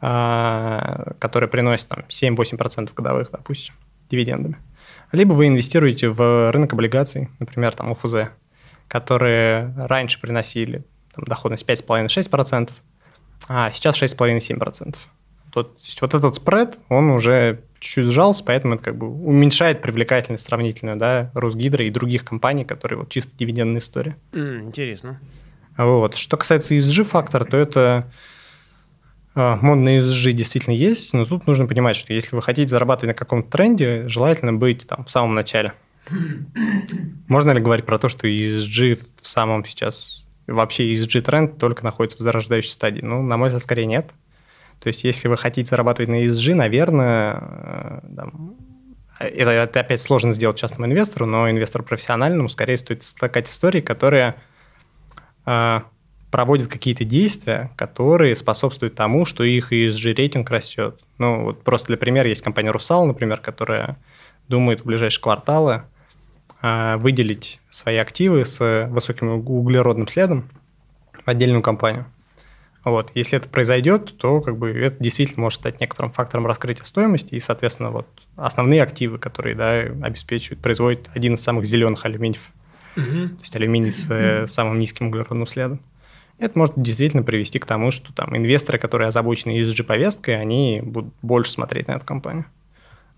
а, 0.00 1.12
которая 1.18 1.48
приносит 1.48 1.88
там 1.88 2.04
7-8% 2.08 2.92
годовых, 2.94 3.30
допустим, 3.30 3.74
дивидендами. 4.10 4.56
Либо 5.10 5.32
вы 5.32 5.48
инвестируете 5.48 6.08
в 6.08 6.50
рынок 6.52 6.72
облигаций, 6.72 7.28
например, 7.38 7.74
там 7.74 7.90
УФЗ, 7.90 8.30
которые 8.88 9.74
раньше 9.76 10.20
приносили 10.20 10.84
там, 11.14 11.24
доходность 11.24 11.68
5,5-6%, 11.68 12.70
а 13.48 13.70
сейчас 13.72 14.00
6,5-7%. 14.00 14.96
То 15.52 15.70
есть 15.82 16.00
вот 16.00 16.14
этот 16.14 16.34
спред, 16.34 16.78
он 16.88 17.10
уже 17.10 17.62
чуть-чуть 17.78 18.06
сжался, 18.06 18.42
поэтому 18.44 18.76
это 18.76 18.84
как 18.84 18.96
бы 18.96 19.08
уменьшает 19.08 19.82
привлекательность 19.82 20.44
сравнительную, 20.44 20.96
да, 20.96 21.30
Росгидро 21.34 21.84
и 21.84 21.90
других 21.90 22.24
компаний, 22.24 22.64
которые 22.64 23.00
вот 23.00 23.10
чисто 23.10 23.32
дивидендная 23.36 23.80
история. 23.80 24.16
Mm, 24.32 24.62
интересно. 24.62 25.20
Вот. 25.76 26.14
Что 26.14 26.36
касается 26.36 26.74
ESG-фактора, 26.74 27.44
то 27.44 27.56
это 27.56 28.10
э, 29.34 29.56
модный 29.60 29.98
ESG 29.98 30.32
действительно 30.32 30.74
есть, 30.74 31.12
но 31.12 31.24
тут 31.24 31.46
нужно 31.46 31.66
понимать, 31.66 31.96
что 31.96 32.14
если 32.14 32.34
вы 32.34 32.42
хотите 32.42 32.68
зарабатывать 32.68 33.14
на 33.14 33.18
каком-то 33.18 33.50
тренде, 33.50 34.08
желательно 34.08 34.52
быть 34.52 34.86
там 34.86 35.04
в 35.04 35.10
самом 35.10 35.34
начале. 35.34 35.74
Можно 37.28 37.52
ли 37.52 37.60
говорить 37.60 37.84
про 37.84 37.98
то, 37.98 38.08
что 38.08 38.26
ESG 38.26 39.00
в 39.20 39.26
самом 39.26 39.64
сейчас, 39.64 40.26
вообще 40.46 40.94
ESG-тренд 40.94 41.58
только 41.58 41.84
находится 41.84 42.18
в 42.18 42.20
зарождающей 42.20 42.70
стадии? 42.70 43.00
Ну, 43.00 43.22
на 43.22 43.36
мой 43.36 43.48
взгляд, 43.48 43.62
скорее 43.62 43.86
нет. 43.86 44.12
То 44.82 44.88
есть, 44.88 45.04
если 45.04 45.28
вы 45.28 45.36
хотите 45.36 45.70
зарабатывать 45.70 46.08
на 46.08 46.24
ESG, 46.24 46.54
наверное, 46.54 47.38
э, 47.40 48.00
там, 48.16 48.56
это, 49.20 49.50
это 49.50 49.80
опять 49.80 50.00
сложно 50.00 50.32
сделать 50.32 50.58
частному 50.58 50.86
инвестору, 50.86 51.24
но 51.24 51.48
инвестору 51.48 51.84
профессиональному 51.84 52.48
скорее 52.48 52.76
стоит 52.76 53.04
стакать 53.04 53.48
истории, 53.48 53.80
которые 53.80 54.34
э, 55.46 55.80
проводят 56.32 56.66
какие-то 56.66 57.04
действия, 57.04 57.70
которые 57.76 58.34
способствуют 58.34 58.96
тому, 58.96 59.24
что 59.24 59.44
их 59.44 59.72
ESG-рейтинг 59.72 60.50
растет. 60.50 61.00
Ну, 61.18 61.44
вот 61.44 61.62
просто 61.62 61.88
для 61.88 61.96
примера 61.96 62.28
есть 62.28 62.42
компания 62.42 62.72
«Русал», 62.72 63.06
например, 63.06 63.38
которая 63.38 63.98
думает 64.48 64.80
в 64.80 64.86
ближайшие 64.86 65.22
кварталы 65.22 65.82
э, 66.60 66.96
выделить 66.96 67.60
свои 67.70 67.98
активы 67.98 68.44
с 68.44 68.88
высоким 68.90 69.48
углеродным 69.48 70.08
следом 70.08 70.50
в 71.24 71.28
отдельную 71.28 71.62
компанию. 71.62 72.06
Вот. 72.84 73.12
Если 73.14 73.38
это 73.38 73.48
произойдет, 73.48 74.16
то 74.18 74.40
как 74.40 74.56
бы 74.56 74.70
это 74.70 75.02
действительно 75.02 75.42
может 75.42 75.60
стать 75.60 75.80
некоторым 75.80 76.10
фактором 76.10 76.46
раскрытия 76.46 76.84
стоимости, 76.84 77.34
и, 77.34 77.40
соответственно, 77.40 77.90
вот 77.90 78.08
основные 78.36 78.82
активы, 78.82 79.18
которые 79.18 79.54
да, 79.54 79.80
обеспечивают, 80.06 80.60
производят 80.60 81.08
один 81.14 81.34
из 81.34 81.42
самых 81.42 81.64
зеленых 81.64 82.04
алюминиев, 82.04 82.50
угу. 82.96 83.28
то 83.28 83.40
есть 83.40 83.54
алюминий 83.54 83.92
с 83.92 84.10
э, 84.10 84.46
самым 84.48 84.80
низким 84.80 85.08
углеродным 85.08 85.46
следом. 85.46 85.80
Это 86.38 86.58
может 86.58 86.74
действительно 86.76 87.22
привести 87.22 87.60
к 87.60 87.66
тому, 87.66 87.92
что 87.92 88.12
там 88.12 88.36
инвесторы, 88.36 88.78
которые 88.78 89.08
озабочены 89.08 89.60
ESG-повесткой, 89.60 90.40
они 90.40 90.80
будут 90.82 91.14
больше 91.22 91.52
смотреть 91.52 91.86
на 91.86 91.92
эту 91.92 92.04
компанию. 92.04 92.46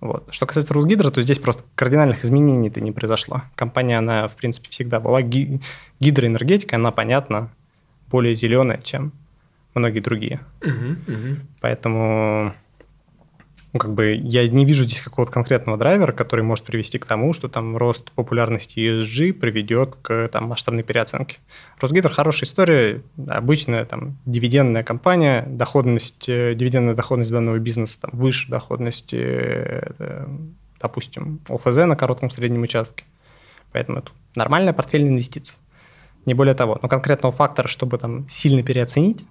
Вот. 0.00 0.26
Что 0.30 0.44
касается 0.44 0.74
Русгидро, 0.74 1.10
то 1.10 1.22
здесь 1.22 1.38
просто 1.38 1.62
кардинальных 1.74 2.22
изменений-то 2.22 2.82
не 2.82 2.92
произошло. 2.92 3.42
Компания, 3.54 3.96
она, 3.96 4.28
в 4.28 4.36
принципе, 4.36 4.68
всегда 4.68 5.00
была 5.00 5.22
гидроэнергетика, 5.22 6.76
она, 6.76 6.90
понятно, 6.90 7.50
более 8.10 8.34
зеленая, 8.34 8.82
чем 8.82 9.12
многие 9.74 10.00
другие. 10.00 10.40
Uh-huh, 10.60 10.96
uh-huh. 11.06 11.36
Поэтому 11.60 12.54
ну, 13.74 13.80
как 13.80 13.92
бы 13.92 14.14
я 14.14 14.46
не 14.46 14.64
вижу 14.64 14.84
здесь 14.84 15.00
какого-то 15.00 15.32
конкретного 15.32 15.76
драйвера, 15.76 16.12
который 16.12 16.44
может 16.44 16.64
привести 16.64 16.98
к 16.98 17.06
тому, 17.06 17.32
что 17.32 17.48
там 17.48 17.76
рост 17.76 18.12
популярности 18.12 18.78
ESG 18.78 19.32
приведет 19.32 19.96
к 20.00 20.28
там, 20.28 20.44
масштабной 20.44 20.84
переоценке. 20.84 21.38
Росгидро 21.80 22.12
хорошая 22.12 22.48
история, 22.48 23.02
обычная 23.26 23.84
там 23.84 24.16
дивидендная 24.26 24.84
компания, 24.84 25.44
доходность, 25.48 26.28
э, 26.28 26.54
дивидендная 26.54 26.94
доходность 26.94 27.32
данного 27.32 27.58
бизнеса 27.58 28.02
там, 28.02 28.12
выше 28.14 28.48
доходности, 28.48 29.18
э, 29.18 30.28
допустим, 30.80 31.40
ОФЗ 31.48 31.78
на 31.78 31.96
коротком 31.96 32.30
среднем 32.30 32.62
участке. 32.62 33.02
Поэтому 33.72 33.98
это 33.98 34.12
нормальная 34.36 34.72
портфельная 34.72 35.10
инвестиция. 35.10 35.58
Не 36.26 36.34
более 36.34 36.54
того. 36.54 36.78
Но 36.80 36.88
конкретного 36.88 37.32
фактора, 37.32 37.66
чтобы 37.66 37.98
там 37.98 38.28
сильно 38.28 38.62
переоценить, 38.62 39.24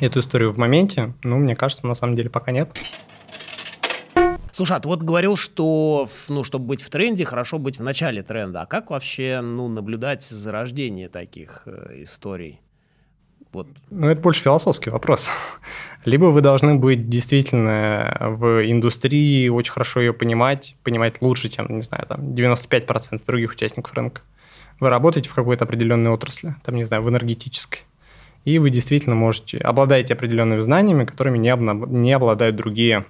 эту 0.00 0.20
историю 0.20 0.52
в 0.52 0.58
моменте, 0.58 1.14
ну, 1.22 1.38
мне 1.38 1.56
кажется, 1.56 1.86
на 1.86 1.94
самом 1.94 2.16
деле 2.16 2.30
пока 2.30 2.52
нет. 2.52 2.70
Слушай, 4.56 4.78
а 4.78 4.80
ты 4.80 4.88
вот 4.88 5.02
говорил, 5.02 5.36
что, 5.36 6.08
ну, 6.30 6.42
чтобы 6.42 6.64
быть 6.64 6.80
в 6.80 6.88
тренде, 6.88 7.26
хорошо 7.26 7.58
быть 7.58 7.78
в 7.78 7.82
начале 7.82 8.22
тренда. 8.22 8.62
А 8.62 8.66
как 8.66 8.88
вообще, 8.88 9.42
ну, 9.42 9.68
наблюдать 9.68 10.22
зарождение 10.22 11.10
таких 11.10 11.64
э, 11.66 12.02
историй? 12.04 12.62
Вот. 13.52 13.68
Ну, 13.90 14.08
это 14.08 14.20
больше 14.22 14.42
философский 14.42 14.88
вопрос. 14.88 15.30
Либо 16.06 16.26
вы 16.26 16.40
должны 16.40 16.76
быть 16.76 17.10
действительно 17.10 18.16
в 18.18 18.64
индустрии, 18.70 19.48
очень 19.48 19.72
хорошо 19.72 20.00
ее 20.00 20.14
понимать, 20.14 20.74
понимать 20.82 21.20
лучше, 21.20 21.50
чем, 21.50 21.66
не 21.68 21.82
знаю, 21.82 22.06
там, 22.06 22.20
95% 22.32 23.26
других 23.26 23.52
участников 23.52 23.92
рынка. 23.92 24.22
Вы 24.80 24.88
работаете 24.88 25.28
в 25.28 25.34
какой-то 25.34 25.64
определенной 25.64 26.10
отрасли, 26.10 26.56
там, 26.64 26.76
не 26.76 26.84
знаю, 26.84 27.02
в 27.02 27.10
энергетической 27.10 27.80
и 28.46 28.60
вы 28.60 28.70
действительно 28.70 29.16
можете, 29.16 29.58
обладаете 29.58 30.14
определенными 30.14 30.60
знаниями, 30.60 31.04
которыми 31.04 31.36
не, 31.36 31.50
обна, 31.50 31.74
не 31.74 32.12
обладают 32.12 32.54
другие, 32.54 33.04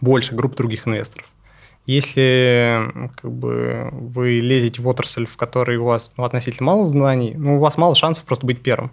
больше 0.00 0.34
групп 0.34 0.56
других 0.56 0.88
инвесторов. 0.88 1.28
Если 1.86 2.90
как 3.20 3.30
бы, 3.30 3.88
вы 3.92 4.40
лезете 4.40 4.82
в 4.82 4.88
отрасль, 4.88 5.26
в 5.26 5.36
которой 5.36 5.76
у 5.76 5.84
вас 5.84 6.12
ну, 6.16 6.24
относительно 6.24 6.66
мало 6.66 6.86
знаний, 6.86 7.34
ну, 7.36 7.56
у 7.56 7.60
вас 7.60 7.78
мало 7.78 7.94
шансов 7.94 8.24
просто 8.24 8.46
быть 8.46 8.62
первым. 8.62 8.90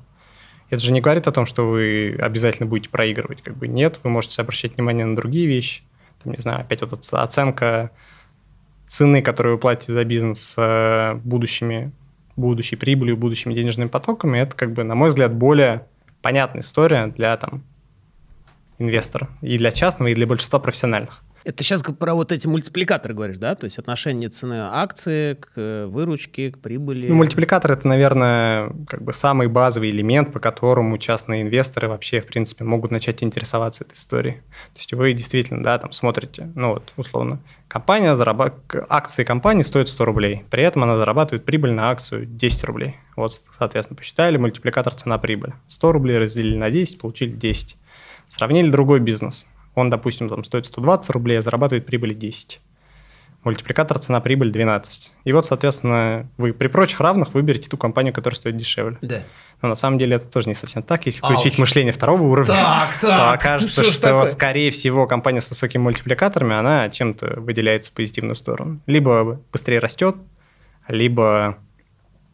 Это 0.70 0.82
же 0.84 0.94
не 0.94 1.02
говорит 1.02 1.28
о 1.28 1.32
том, 1.32 1.48
что 1.48 1.67
вы 1.67 2.15
обязательно 2.22 2.70
будете 2.70 2.89
проигрывать. 2.89 3.41
Как 3.41 3.58
бы 3.58 3.67
нет, 3.67 4.00
вы 4.04 4.12
можете 4.12 4.39
обращать 4.44 4.76
внимание 4.76 5.06
на 5.06 5.15
другие 5.15 5.48
вещи. 5.48 5.82
Там, 6.24 6.34
не 6.34 6.39
знаю, 6.39 6.62
опять 6.62 6.82
вот 6.82 7.10
оценка 7.12 7.89
цены, 8.88 9.24
которую 9.24 9.56
вы 9.56 9.60
платите 9.60 9.94
за 9.94 10.06
бизнес 10.06 10.54
э, 10.58 11.15
будущими 11.24 11.91
будущей 12.36 12.76
прибылью, 12.76 13.17
будущими 13.17 13.54
денежными 13.54 13.88
потоками, 13.88 14.39
это, 14.39 14.56
как 14.56 14.74
бы, 14.74 14.84
на 14.84 14.96
мой 14.96 15.10
взгляд, 15.10 15.34
более 15.34 15.88
понятная 16.22 16.62
история 16.62 17.08
для 17.08 17.36
там, 17.38 17.63
инвестора 18.80 19.30
и 19.41 19.58
для 19.58 19.72
частного, 19.72 20.10
и 20.10 20.15
для 20.15 20.28
большинства 20.28 20.60
профессиональных. 20.60 21.24
Это 21.43 21.63
сейчас 21.63 21.82
про 21.82 22.13
вот 22.13 22.32
эти 22.32 22.47
мультипликаторы 22.47 23.13
говоришь, 23.13 23.38
да? 23.38 23.56
То 23.56 23.65
есть 23.65 23.80
отношение 23.80 24.30
цены 24.30 24.60
акции 24.62 25.36
к 25.36 25.49
э, 25.56 25.86
выручке, 25.86 26.51
к 26.51 26.60
прибыли. 26.60 27.08
Ну, 27.08 27.15
мультипликатор– 27.15 27.71
это, 27.73 27.88
наверное, 27.88 28.71
как 28.88 29.01
бы 29.01 29.13
самый 29.13 29.47
базовый 29.47 29.89
элемент, 29.89 30.32
по 30.32 30.39
которому 30.39 30.97
частные 30.97 31.41
инвесторы 31.41 31.88
вообще, 31.88 32.21
в 32.21 32.27
принципе, 32.27 32.63
могут 32.63 32.91
начать 32.91 33.23
интересоваться 33.23 33.84
этой 33.84 33.95
историей. 33.95 34.36
То 34.73 34.77
есть 34.77 34.93
вы 34.93 35.13
действительно, 35.13 35.63
да, 35.63 35.77
там 35.80 35.91
смотрите, 35.91 36.51
ну 36.56 36.73
вот, 36.73 36.93
условно, 36.97 37.39
компания, 37.67 38.15
зарабат... 38.15 38.56
акции 38.89 39.23
компании 39.23 39.63
стоят 39.63 39.89
100 39.89 40.06
рублей, 40.06 40.45
при 40.49 40.63
этом 40.63 40.84
она 40.84 40.95
зарабатывает 40.95 41.43
прибыль 41.43 41.71
на 41.71 41.89
акцию 41.89 42.25
10 42.25 42.63
рублей. 42.65 42.97
Вот, 43.15 43.34
соответственно, 43.58 43.97
посчитали 43.97 44.38
мультипликатор 44.38 44.93
цена-прибыль. 44.93 45.54
100 45.67 45.91
рублей 45.91 46.17
разделили 46.19 46.56
на 46.56 46.69
10, 46.69 46.99
получили 46.99 47.32
10. 47.32 47.77
Сравнили 48.27 48.69
другой 48.69 48.99
бизнес– 48.99 49.47
он, 49.75 49.89
допустим, 49.89 50.29
там 50.29 50.43
стоит 50.43 50.65
120 50.65 51.10
рублей, 51.12 51.39
а 51.39 51.41
зарабатывает 51.41 51.86
прибыль 51.86 52.13
10. 52.13 52.62
Мультипликатор 53.43 53.97
цена-прибыль 53.97 54.51
12. 54.51 55.12
И 55.23 55.34
вот, 55.34 55.45
соответственно, 55.47 56.29
вы 56.38 56.53
при 56.53 56.67
прочих 56.67 56.99
равных 56.99 57.34
выберете 57.34 57.69
ту 57.69 57.77
компанию, 57.77 58.13
которая 58.13 58.36
стоит 58.36 58.55
дешевле. 58.55 58.97
Да. 59.01 59.23
Но 59.62 59.69
на 59.69 59.75
самом 59.75 59.97
деле 59.97 60.17
это 60.17 60.27
тоже 60.27 60.47
не 60.47 60.53
совсем 60.53 60.84
так. 60.84 61.05
Если 61.07 61.19
включить 61.19 61.57
а, 61.57 61.62
мышление 61.62 61.91
второго 61.91 62.23
уровня, 62.23 62.53
так, 62.53 62.89
так. 62.99 63.01
то 63.01 63.31
окажется, 63.31 63.84
что, 63.84 63.91
что 63.91 64.25
скорее 64.27 64.69
всего 64.69 65.07
компания 65.07 65.41
с 65.41 65.49
высокими 65.49 65.81
мультипликаторами, 65.81 66.55
она 66.55 66.89
чем-то 66.89 67.39
выделяется 67.39 67.91
в 67.91 67.95
позитивную 67.95 68.36
сторону. 68.36 68.79
Либо 68.86 69.41
быстрее 69.51 69.79
растет, 69.79 70.17
либо, 70.88 71.57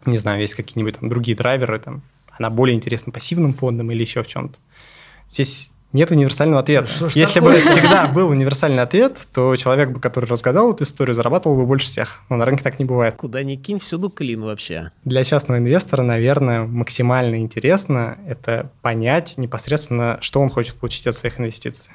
не 0.06 0.18
знаю, 0.18 0.42
есть 0.42 0.56
какие-нибудь 0.56 1.00
там 1.00 1.10
другие 1.10 1.38
драйверы, 1.38 1.80
там, 1.80 2.02
она 2.38 2.50
более 2.50 2.76
интересна 2.76 3.14
пассивным 3.14 3.54
фондом 3.54 3.92
или 3.92 4.02
еще 4.02 4.24
в 4.24 4.28
чем-то. 4.28 4.58
Здесь 5.30 5.72
нет 5.98 6.12
универсального 6.12 6.62
ответа. 6.62 6.88
Что 6.88 7.06
Если 7.08 7.40
такое? 7.40 7.64
бы 7.64 7.70
всегда 7.70 8.08
был 8.08 8.30
универсальный 8.30 8.84
ответ, 8.84 9.18
то 9.34 9.56
человек, 9.56 10.00
который 10.00 10.26
разгадал 10.26 10.74
эту 10.74 10.84
историю, 10.84 11.16
зарабатывал 11.16 11.58
бы 11.58 11.66
больше 11.66 11.88
всех. 11.88 12.22
Но 12.30 12.38
на 12.38 12.46
рынке 12.46 12.64
так 12.64 12.80
не 12.80 12.86
бывает. 12.86 13.16
Куда 13.16 13.44
ни 13.44 13.56
кинь, 13.56 13.80
всюду 13.80 14.10
клин 14.10 14.44
вообще. 14.44 14.92
Для 15.04 15.24
частного 15.24 15.58
инвестора, 15.58 16.04
наверное, 16.04 16.66
максимально 16.66 17.42
интересно 17.42 18.18
это 18.28 18.72
понять 18.82 19.34
непосредственно, 19.38 20.20
что 20.22 20.40
он 20.40 20.50
хочет 20.50 20.76
получить 20.76 21.08
от 21.08 21.16
своих 21.16 21.40
инвестиций. 21.40 21.92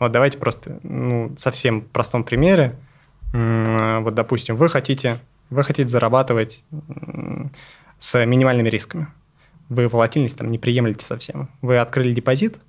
Вот 0.00 0.12
давайте 0.12 0.38
просто, 0.38 0.78
ну, 0.82 1.32
совсем 1.38 1.82
простом 1.82 2.24
примере. 2.24 2.76
Вот, 3.32 4.14
допустим, 4.14 4.56
вы 4.56 4.68
хотите, 4.68 5.20
вы 5.50 5.64
хотите 5.64 5.88
зарабатывать 5.88 6.64
с 7.98 8.26
минимальными 8.26 8.68
рисками. 8.68 9.08
Вы 9.68 9.88
волатильность 9.88 10.36
там 10.36 10.50
не 10.50 10.58
приемлете 10.58 11.06
совсем. 11.06 11.48
Вы 11.62 11.78
открыли 11.78 12.12
депозит– 12.12 12.56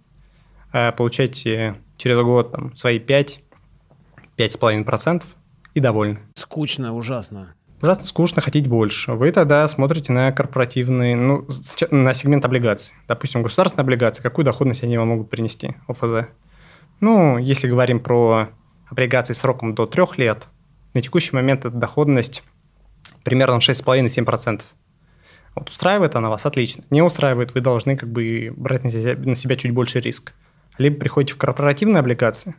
получаете 0.97 1.75
через 1.97 2.17
год 2.21 2.51
там, 2.51 2.75
свои 2.75 2.99
5 2.99 3.41
5,5% 4.37 5.23
и 5.73 5.79
довольны. 5.79 6.19
Скучно, 6.35 6.93
ужасно. 6.93 7.55
Ужасно 7.81 8.05
скучно, 8.05 8.41
хотеть 8.41 8.67
больше. 8.67 9.13
Вы 9.13 9.31
тогда 9.31 9.67
смотрите 9.67 10.11
на 10.13 10.31
корпоративные, 10.31 11.15
ну, 11.15 11.45
на 11.91 12.13
сегмент 12.13 12.45
облигаций. 12.45 12.95
Допустим, 13.07 13.43
государственные 13.43 13.83
облигации, 13.83 14.23
какую 14.23 14.45
доходность 14.45 14.83
они 14.83 14.97
вам 14.97 15.09
могут 15.09 15.29
принести, 15.29 15.75
ОФЗ? 15.87 16.27
Ну, 17.01 17.37
если 17.37 17.67
говорим 17.67 17.99
про 17.99 18.49
облигации 18.89 19.33
сроком 19.33 19.75
до 19.75 19.85
трех 19.85 20.17
лет, 20.17 20.47
на 20.93 21.01
текущий 21.01 21.35
момент 21.35 21.65
эта 21.65 21.75
доходность 21.75 22.43
примерно 23.23 23.57
6,5-7%. 23.57 24.61
Вот 25.55 25.69
устраивает 25.69 26.15
она 26.15 26.29
вас, 26.29 26.45
отлично. 26.45 26.83
Не 26.89 27.01
устраивает, 27.01 27.53
вы 27.53 27.61
должны 27.61 27.97
как 27.97 28.09
бы 28.09 28.53
брать 28.55 28.83
на 28.83 28.91
себя, 28.91 29.15
на 29.15 29.35
себя 29.35 29.55
чуть 29.55 29.71
больше 29.71 29.99
риск. 29.99 30.33
Либо 30.77 30.97
приходите 30.97 31.33
в 31.33 31.37
корпоративные 31.37 31.99
облигации, 31.99 32.55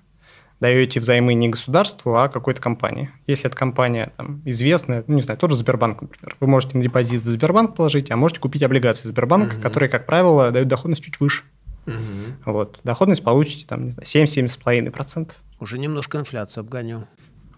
даете 0.60 1.00
взаймы 1.00 1.34
не 1.34 1.48
государству, 1.48 2.16
а 2.16 2.28
какой-то 2.28 2.60
компании. 2.60 3.10
Если 3.26 3.46
эта 3.46 3.56
компания 3.56 4.12
там, 4.16 4.42
известная, 4.44 5.04
ну, 5.06 5.16
не 5.16 5.22
знаю, 5.22 5.38
тот 5.38 5.50
же 5.50 5.56
Сбербанк, 5.56 6.02
например, 6.02 6.36
вы 6.40 6.46
можете 6.46 6.78
на 6.78 6.82
депозит 6.82 7.22
в 7.22 7.28
Сбербанк 7.28 7.76
положить, 7.76 8.10
а 8.10 8.16
можете 8.16 8.40
купить 8.40 8.62
облигации 8.62 9.08
Сбербанка, 9.08 9.54
угу. 9.54 9.62
которые, 9.62 9.88
как 9.88 10.06
правило, 10.06 10.50
дают 10.50 10.68
доходность 10.68 11.04
чуть 11.04 11.20
выше. 11.20 11.44
Угу. 11.86 12.52
Вот. 12.52 12.80
Доходность 12.84 13.22
получите 13.22 13.66
там, 13.66 13.84
не 13.84 13.90
знаю, 13.90 14.06
7-7,5%. 14.06 15.32
Уже 15.60 15.78
немножко 15.78 16.18
инфляцию 16.18 16.62
обгоню. 16.62 17.06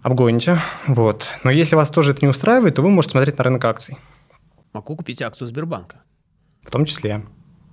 Обгоните. 0.03 0.59
Вот. 0.87 1.33
Но 1.45 1.51
если 1.51 1.77
вас 1.77 1.91
тоже 1.91 2.13
это 2.13 2.25
не 2.25 2.29
устраивает, 2.29 2.77
то 2.77 2.83
вы 2.83 2.91
можете 2.91 3.13
смотреть 3.13 3.39
на 3.39 3.45
рынок 3.45 3.65
акций. 3.65 3.97
Могу 4.73 4.97
купить 4.97 5.23
акцию 5.23 5.49
Сбербанка. 5.49 6.03
В 6.63 6.71
том 6.71 6.85
числе. 6.85 7.25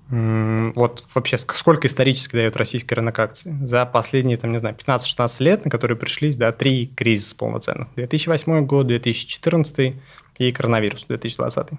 Вот 0.09 1.03
вообще 1.15 1.37
сколько 1.37 1.87
исторически 1.87 2.35
дает 2.35 2.55
российский 2.57 2.93
рынок 2.93 3.17
акций? 3.17 3.53
За 3.63 3.85
последние, 3.85 4.37
там, 4.37 4.51
не 4.51 4.59
знаю, 4.59 4.75
15-16 4.75 5.43
лет, 5.43 5.65
на 5.65 5.71
которые 5.71 5.97
пришлись, 5.97 6.35
да, 6.35 6.51
три 6.51 6.87
кризиса 6.95 7.35
полноценных. 7.35 7.87
2008 7.95 8.65
год, 8.65 8.87
2014 8.87 9.95
и 10.37 10.51
коронавирус 10.51 11.05
2020. 11.05 11.69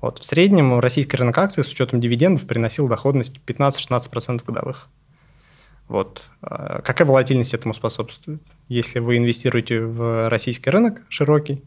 Вот. 0.00 0.18
В 0.18 0.24
среднем 0.24 0.80
российский 0.80 1.16
рынок 1.16 1.38
акций 1.38 1.62
с 1.62 1.72
учетом 1.72 2.00
дивидендов 2.00 2.46
приносил 2.46 2.88
доходность 2.88 3.38
15-16% 3.46 4.44
годовых. 4.44 4.88
Вот. 5.86 6.22
А 6.42 6.82
какая 6.82 7.04
волатильность 7.04 7.54
этому 7.54 7.74
способствует? 7.74 8.40
Если 8.68 8.98
вы 8.98 9.18
инвестируете 9.18 9.82
в 9.82 10.28
российский 10.28 10.70
рынок 10.70 11.02
широкий, 11.08 11.62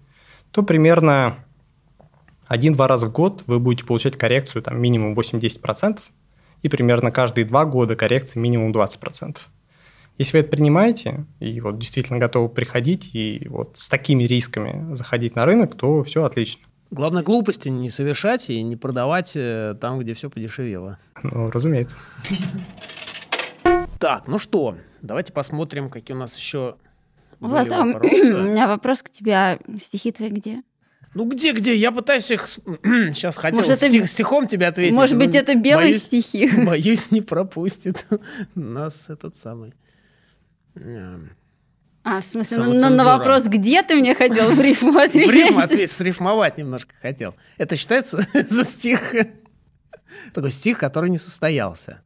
то 0.51 0.63
примерно 0.63 1.37
один-два 2.53 2.87
раза 2.87 3.07
в 3.07 3.11
год 3.11 3.43
вы 3.47 3.59
будете 3.59 3.83
получать 3.83 4.15
коррекцию 4.15 4.61
там, 4.61 4.79
минимум 4.79 5.13
8-10%, 5.13 5.99
и 6.61 6.69
примерно 6.69 7.11
каждые 7.11 7.45
два 7.45 7.65
года 7.65 7.95
коррекции 7.95 8.39
минимум 8.39 8.71
20%. 8.71 9.37
Если 10.19 10.37
вы 10.37 10.41
это 10.41 10.51
принимаете 10.51 11.25
и 11.39 11.59
вот 11.59 11.79
действительно 11.79 12.19
готовы 12.19 12.49
приходить 12.49 13.09
и 13.15 13.47
вот 13.49 13.75
с 13.75 13.89
такими 13.89 14.23
рисками 14.25 14.93
заходить 14.93 15.35
на 15.35 15.45
рынок, 15.45 15.75
то 15.75 16.03
все 16.03 16.23
отлично. 16.23 16.67
Главное, 16.91 17.23
глупости 17.23 17.69
не 17.69 17.89
совершать 17.89 18.51
и 18.51 18.61
не 18.61 18.75
продавать 18.75 19.31
э, 19.33 19.75
там, 19.81 19.97
где 19.97 20.13
все 20.13 20.29
подешевело. 20.29 20.99
Ну, 21.23 21.49
разумеется. 21.49 21.97
Так, 23.97 24.27
ну 24.27 24.37
что, 24.37 24.75
давайте 25.01 25.33
посмотрим, 25.33 25.89
какие 25.89 26.15
у 26.15 26.19
нас 26.19 26.37
еще 26.37 26.75
Влад, 27.39 27.71
а 27.71 27.81
у 27.83 27.87
меня 27.87 28.67
вопрос 28.67 29.01
к 29.01 29.09
тебе. 29.09 29.33
А 29.33 29.59
стихи 29.81 30.11
твои 30.11 30.29
где? 30.29 30.61
Ну 31.13 31.26
где-где? 31.26 31.76
Я 31.76 31.91
пытаюсь 31.91 32.30
их... 32.32 32.47
Сейчас 32.47 33.38
хотел 33.38 33.60
Может, 33.60 33.78
стих, 33.78 34.02
это... 34.02 34.08
стихом 34.08 34.47
тебе 34.47 34.67
ответить. 34.67 34.95
Может 34.95 35.17
быть, 35.17 35.36
это 35.36 35.56
белые 35.56 35.89
боюсь, 35.89 36.04
стихи? 36.04 36.49
Боюсь, 36.65 37.12
не 37.12 37.21
пропустит 37.21 38.06
нас 38.56 39.10
этот 39.10 39.38
самый... 39.38 39.73
А, 42.06 42.19
в 42.19 42.26
смысле, 42.26 42.58
ну, 42.58 42.73
на, 42.73 42.89
на 42.89 43.06
вопрос, 43.06 43.45
где 43.45 43.82
ты 43.82 43.95
мне 43.95 44.13
хотел 44.13 44.52
в 44.52 44.60
рифму 44.60 44.97
ответить? 44.97 45.30
В 45.30 45.34
рифму 45.34 45.60
ответить, 45.60 45.91
срифмовать 45.91 46.58
немножко 46.58 46.93
хотел. 47.02 47.36
Это 47.58 47.76
считается 47.78 48.19
за 48.34 48.63
стих... 48.63 49.15
Такой 50.34 50.52
стих, 50.52 50.78
который 50.80 51.10
не 51.10 51.17
состоялся. 51.17 52.02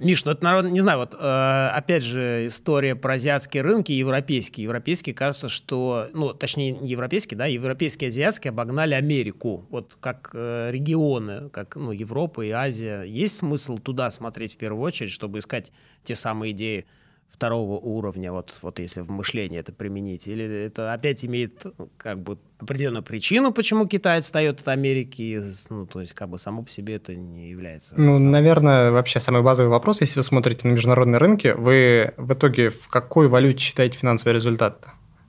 Миш, 0.00 0.24
ну 0.24 0.30
это, 0.30 0.44
наверное, 0.44 0.70
не 0.70 0.80
знаю, 0.80 0.98
вот 0.98 1.14
э, 1.18 1.70
опять 1.74 2.04
же 2.04 2.46
история 2.46 2.94
про 2.94 3.14
азиатские 3.14 3.62
рынки 3.62 3.90
и 3.90 3.96
европейские. 3.96 4.64
Европейские, 4.64 5.14
кажется, 5.14 5.48
что, 5.48 6.08
ну, 6.12 6.32
точнее, 6.34 6.72
не 6.72 6.88
европейские, 6.88 7.36
да, 7.36 7.46
европейские 7.46 8.08
и 8.08 8.10
азиатские 8.10 8.50
обогнали 8.50 8.94
Америку. 8.94 9.66
Вот 9.70 9.96
как 10.00 10.30
э, 10.34 10.70
регионы, 10.70 11.48
как, 11.50 11.74
ну, 11.74 11.90
Европа 11.90 12.42
и 12.42 12.50
Азия. 12.50 13.02
Есть 13.02 13.38
смысл 13.38 13.78
туда 13.78 14.10
смотреть 14.10 14.54
в 14.54 14.56
первую 14.56 14.82
очередь, 14.82 15.10
чтобы 15.10 15.40
искать 15.40 15.72
те 16.04 16.14
самые 16.14 16.52
идеи 16.52 16.86
второго 17.30 17.78
уровня, 17.78 18.32
вот, 18.32 18.58
вот 18.62 18.78
если 18.80 19.00
в 19.00 19.10
мышлении 19.10 19.58
это 19.58 19.72
применить? 19.72 20.26
Или 20.26 20.66
это 20.66 20.92
опять 20.92 21.24
имеет 21.24 21.64
ну, 21.78 21.88
как 21.96 22.20
бы 22.20 22.38
определенную 22.58 23.02
причину, 23.02 23.52
почему 23.52 23.86
Китай 23.86 24.18
отстает 24.18 24.60
от 24.60 24.68
Америки? 24.68 25.42
Ну, 25.70 25.86
то 25.86 26.00
есть 26.00 26.14
как 26.14 26.28
бы 26.28 26.38
само 26.38 26.62
по 26.62 26.70
себе 26.70 26.96
это 26.96 27.14
не 27.14 27.50
является... 27.50 27.94
Ну, 27.96 28.12
основным. 28.12 28.32
наверное, 28.32 28.90
вообще 28.90 29.20
самый 29.20 29.42
базовый 29.42 29.70
вопрос, 29.70 30.00
если 30.00 30.18
вы 30.18 30.24
смотрите 30.24 30.66
на 30.66 30.72
международные 30.72 31.18
рынки, 31.18 31.54
вы 31.56 32.12
в 32.16 32.32
итоге 32.32 32.70
в 32.70 32.88
какой 32.88 33.28
валюте 33.28 33.58
считаете 33.58 33.98
финансовый 33.98 34.32
результат? 34.32 34.86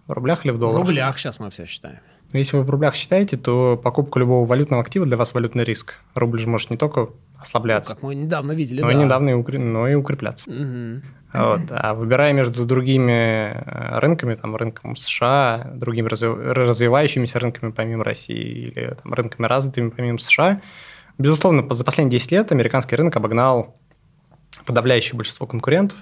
В 0.08 0.12
рублях 0.14 0.46
или 0.46 0.52
в 0.52 0.58
долларах? 0.58 0.86
В 0.86 0.90
рублях 0.90 1.20
сейчас 1.20 1.40
мы 1.40 1.52
все 1.52 1.66
считаем. 1.68 2.00
Но 2.32 2.38
если 2.38 2.58
вы 2.58 2.64
в 2.64 2.70
рублях 2.70 2.96
считаете, 2.96 3.38
то 3.38 3.80
покупка 3.82 4.20
любого 4.20 4.46
валютного 4.46 4.84
актива 4.84 5.06
для 5.06 5.18
вас 5.18 5.34
валютный 5.34 5.64
риск. 5.64 5.96
Рубль 6.14 6.40
же 6.40 6.48
может 6.48 6.70
не 6.70 6.78
только 6.78 7.10
ослабляться. 7.40 7.92
Ну, 7.92 7.96
как 7.96 8.04
мы 8.04 8.16
недавно 8.16 8.52
видели, 8.52 8.82
но 8.82 8.88
да. 8.88 8.94
И 8.94 8.96
недавно 8.96 9.30
и 9.30 9.34
укр... 9.34 9.58
но 9.58 9.88
и 9.88 9.96
укрепляться. 9.96 10.52
Угу. 10.52 11.02
Вот. 11.32 11.62
А 11.70 11.94
выбирая 11.94 12.34
между 12.34 12.66
другими 12.66 13.52
э, 13.54 14.00
рынками, 14.00 14.34
там, 14.34 14.56
рынком 14.56 14.96
США, 14.96 15.72
другими 15.76 16.08
развивающимися 16.08 17.40
рынками 17.40 17.72
помимо 17.72 18.04
России 18.04 18.70
или 18.70 18.98
там, 19.02 19.14
рынками 19.14 19.46
развитыми 19.46 19.90
помимо 19.90 20.18
США, 20.18 20.62
безусловно, 21.18 21.72
за 21.74 21.84
последние 21.84 22.20
10 22.20 22.32
лет 22.32 22.52
американский 22.52 22.96
рынок 22.96 23.16
обогнал 23.16 23.78
подавляющее 24.66 25.16
большинство 25.16 25.46
конкурентов. 25.46 25.98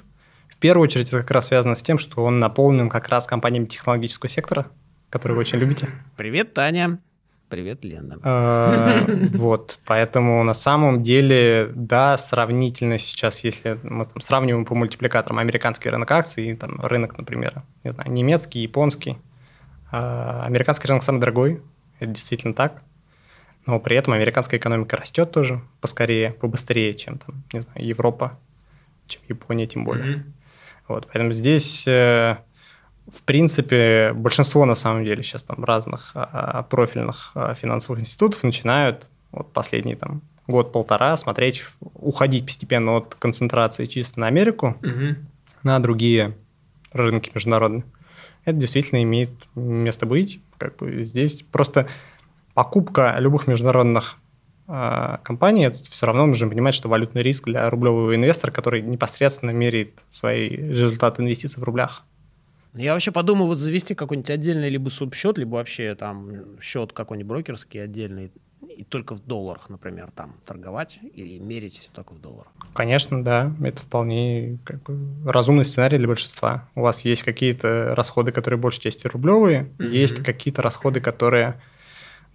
В 0.48 0.58
первую 0.58 0.86
очередь 0.86 1.10
это 1.10 1.20
как 1.20 1.32
раз 1.32 1.48
связано 1.48 1.76
с 1.76 1.82
тем, 1.82 2.00
что 2.00 2.24
он 2.24 2.40
наполнен 2.40 2.90
как 2.90 3.10
раз 3.10 3.28
компаниями 3.28 3.66
технологического 3.66 4.30
сектора, 4.30 4.68
которые 5.10 5.36
вы 5.36 5.42
очень 5.42 5.60
любите. 5.60 5.90
Привет, 6.16 6.54
Таня. 6.54 7.00
Привет, 7.49 7.86
Лена. 7.86 8.19
А, 8.23 9.05
вот, 9.33 9.79
поэтому 9.86 10.43
на 10.43 10.53
самом 10.53 11.01
деле, 11.01 11.69
да, 11.73 12.17
сравнительно 12.17 12.97
сейчас, 12.97 13.41
если 13.45 13.79
мы 13.83 14.03
там 14.03 14.19
сравниваем 14.19 14.65
по 14.65 14.75
мультипликаторам 14.75 15.39
американский 15.39 15.89
рынок 15.89 16.12
акций 16.12 16.47
и 16.47 16.55
там 16.55 16.81
рынок, 16.81 17.17
например, 17.17 17.63
не 17.86 17.93
знаю, 17.93 18.12
немецкий, 18.12 18.60
японский, 18.60 19.17
а, 19.91 20.43
американский 20.45 20.89
рынок 20.89 21.03
самый 21.03 21.19
дорогой, 21.19 21.62
это 21.99 22.12
действительно 22.12 22.53
так, 22.53 22.81
но 23.65 23.79
при 23.79 23.95
этом 23.95 24.13
американская 24.13 24.60
экономика 24.60 24.97
растет 24.97 25.31
тоже 25.31 25.62
поскорее, 25.79 26.31
побыстрее, 26.31 26.95
чем 26.95 27.17
там, 27.17 27.43
не 27.53 27.62
знаю, 27.62 27.86
Европа, 27.86 28.38
чем 29.07 29.21
Япония 29.29 29.67
тем 29.67 29.86
более. 29.86 30.25
Вот, 30.89 31.07
поэтому 31.07 31.31
здесь 31.31 31.88
э, 31.88 32.38
в 33.10 33.22
принципе, 33.24 34.12
большинство, 34.13 34.65
на 34.65 34.76
самом 34.76 35.06
деле, 35.06 35.24
сейчас 35.24 35.43
там 35.43 35.63
разных 35.63 36.12
а, 36.13 36.63
профильных 36.63 37.32
а, 37.36 37.54
финансовых 37.54 38.02
институтов 38.02 38.43
начинают 38.43 39.08
вот 39.32 39.54
последний 39.54 39.96
там 39.96 40.22
год-полтора 40.48 41.15
смотреть, 41.17 41.63
уходить 41.80 42.46
постепенно 42.46 42.98
от 42.98 43.15
концентрации 43.15 43.86
чисто 43.86 44.20
на 44.20 44.28
Америку 44.28 44.78
угу. 44.82 45.15
на 45.63 45.80
другие 45.80 46.36
рынки 46.91 47.32
международные. 47.34 47.84
Это 48.46 48.58
действительно 48.58 49.04
имеет 49.04 49.32
место 49.56 50.06
быть. 50.06 50.39
Как 50.58 50.78
бы 50.78 51.04
здесь 51.04 51.43
просто 51.43 51.88
покупка 52.54 53.15
любых 53.20 53.48
международных 53.48 54.17
э, 54.67 55.17
компаний, 55.24 55.65
это 55.65 55.78
все 55.78 56.06
равно 56.06 56.26
нужно 56.26 56.48
понимать, 56.48 56.74
что 56.74 56.88
валютный 56.88 57.22
риск 57.22 57.46
для 57.46 57.70
рублевого 57.70 58.15
инвестора, 58.15 58.52
который 58.52 58.82
непосредственно 58.82 59.52
меряет 59.52 60.04
свои 60.10 60.50
результаты 60.50 61.22
инвестиций 61.22 61.62
в 61.62 61.63
рублях. 61.65 62.04
Я 62.78 62.94
вообще 62.94 63.12
подумал 63.12 63.48
вот 63.48 63.58
завести 63.58 63.96
какой-нибудь 63.96 64.30
отдельный 64.30 64.70
либо 64.70 64.90
субсчет, 64.90 65.38
либо 65.38 65.56
вообще 65.56 65.96
там 65.96 66.60
счет 66.62 66.94
какой-нибудь 66.94 67.30
брокерский 67.30 67.84
отдельный, 67.84 68.32
и 68.76 68.84
только 68.84 69.16
в 69.16 69.26
долларах, 69.26 69.70
например, 69.70 70.10
там 70.12 70.36
торговать 70.46 71.00
и 71.02 71.40
мерить 71.40 71.80
все 71.80 71.90
только 71.92 72.13
в 72.13 72.22
долларах. 72.22 72.52
Конечно, 72.74 73.24
да, 73.24 73.52
это 73.63 73.82
вполне 73.82 74.60
как 74.63 74.84
бы, 74.84 75.00
разумный 75.30 75.66
сценарий 75.66 75.98
для 75.98 76.08
большинства. 76.08 76.70
У 76.76 76.82
вас 76.82 77.02
есть 77.06 77.24
какие-то 77.24 77.94
расходы, 77.96 78.32
которые 78.32 78.60
большей 78.60 78.82
части 78.82 79.08
рублевые, 79.08 79.70
mm-hmm. 79.78 79.90
есть 79.90 80.24
какие-то 80.24 80.62
расходы, 80.62 81.02
которые 81.02 81.60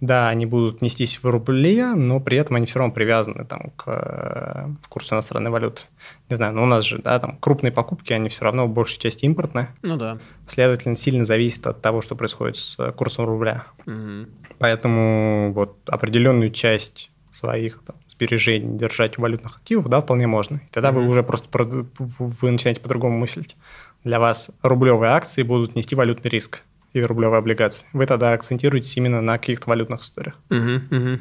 да, 0.01 0.27
они 0.27 0.45
будут 0.45 0.81
нестись 0.81 1.23
в 1.23 1.29
рубле, 1.29 1.93
но 1.95 2.19
при 2.19 2.37
этом 2.37 2.57
они 2.57 2.65
все 2.65 2.79
равно 2.79 2.93
привязаны 2.93 3.45
там, 3.45 3.71
к 3.77 3.83
э, 3.85 4.67
курсу 4.89 5.15
иностранной 5.15 5.49
валюты. 5.49 5.83
Не 6.29 6.35
знаю, 6.35 6.53
но 6.53 6.63
у 6.63 6.65
нас 6.65 6.83
же 6.83 6.99
да, 6.99 7.19
там, 7.19 7.37
крупные 7.37 7.71
покупки, 7.71 8.11
они 8.11 8.27
все 8.29 8.43
равно 8.43 8.67
в 8.67 8.69
большей 8.69 8.99
части 8.99 9.25
импортные. 9.25 9.69
Ну 9.81 9.95
да. 9.95 10.17
Следовательно, 10.45 10.97
сильно 10.97 11.23
зависит 11.23 11.65
от 11.67 11.81
того, 11.81 12.01
что 12.01 12.15
происходит 12.15 12.57
с 12.57 12.91
курсом 12.91 13.25
рубля. 13.25 13.63
Угу. 13.85 14.27
Поэтому 14.59 15.53
вот 15.53 15.77
определенную 15.87 16.51
часть 16.51 17.09
своих 17.31 17.81
там, 17.85 17.95
сбережений 18.07 18.77
держать 18.77 19.17
в 19.17 19.21
валютных 19.21 19.57
активах, 19.57 19.87
да, 19.87 20.01
вполне 20.01 20.27
можно. 20.27 20.57
И 20.57 20.71
тогда 20.71 20.89
угу. 20.89 20.99
вы 20.99 21.07
уже 21.07 21.23
просто 21.23 21.47
вы 21.57 22.51
начинаете 22.51 22.81
по-другому 22.81 23.17
мыслить. 23.17 23.55
для 24.03 24.19
вас 24.19 24.51
рублевые 24.61 25.11
акции 25.11 25.43
будут 25.43 25.75
нести 25.75 25.95
валютный 25.95 26.29
риск 26.29 26.63
и 26.93 27.01
рублевые 27.01 27.39
облигации. 27.39 27.87
Вы 27.93 28.05
тогда 28.05 28.33
акцентируетесь 28.33 28.95
именно 28.97 29.21
на 29.21 29.37
каких-то 29.37 29.69
валютных 29.69 30.01
историях. 30.01 30.39
Угу, 30.49 30.95
угу. 30.95 31.19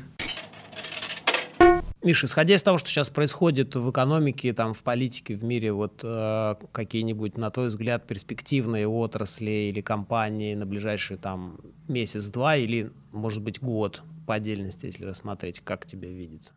Миша, 2.05 2.27
исходя 2.27 2.57
из 2.57 2.63
того, 2.63 2.79
что 2.79 2.89
сейчас 2.89 3.11
происходит 3.11 3.77
в 3.77 3.91
экономике, 3.91 4.53
там, 4.53 4.75
в 4.75 4.83
политике, 4.83 5.37
в 5.37 5.45
мире, 5.45 5.73
вот 5.73 6.01
э, 6.03 6.55
какие-нибудь, 6.73 7.37
на 7.37 7.51
твой 7.51 7.69
взгляд, 7.69 8.07
перспективные 8.09 8.89
отрасли 8.89 9.71
или 9.71 9.81
компании 9.81 10.55
на 10.55 10.67
ближайший 10.67 11.17
там 11.17 11.59
месяц-два 11.87 12.57
или, 12.57 12.91
может 13.13 13.43
быть, 13.43 13.61
год 13.61 14.03
по 14.27 14.35
отдельности, 14.35 14.87
если 14.87 15.05
рассмотреть, 15.05 15.61
как 15.61 15.87
тебе 15.87 16.13
видится? 16.13 16.55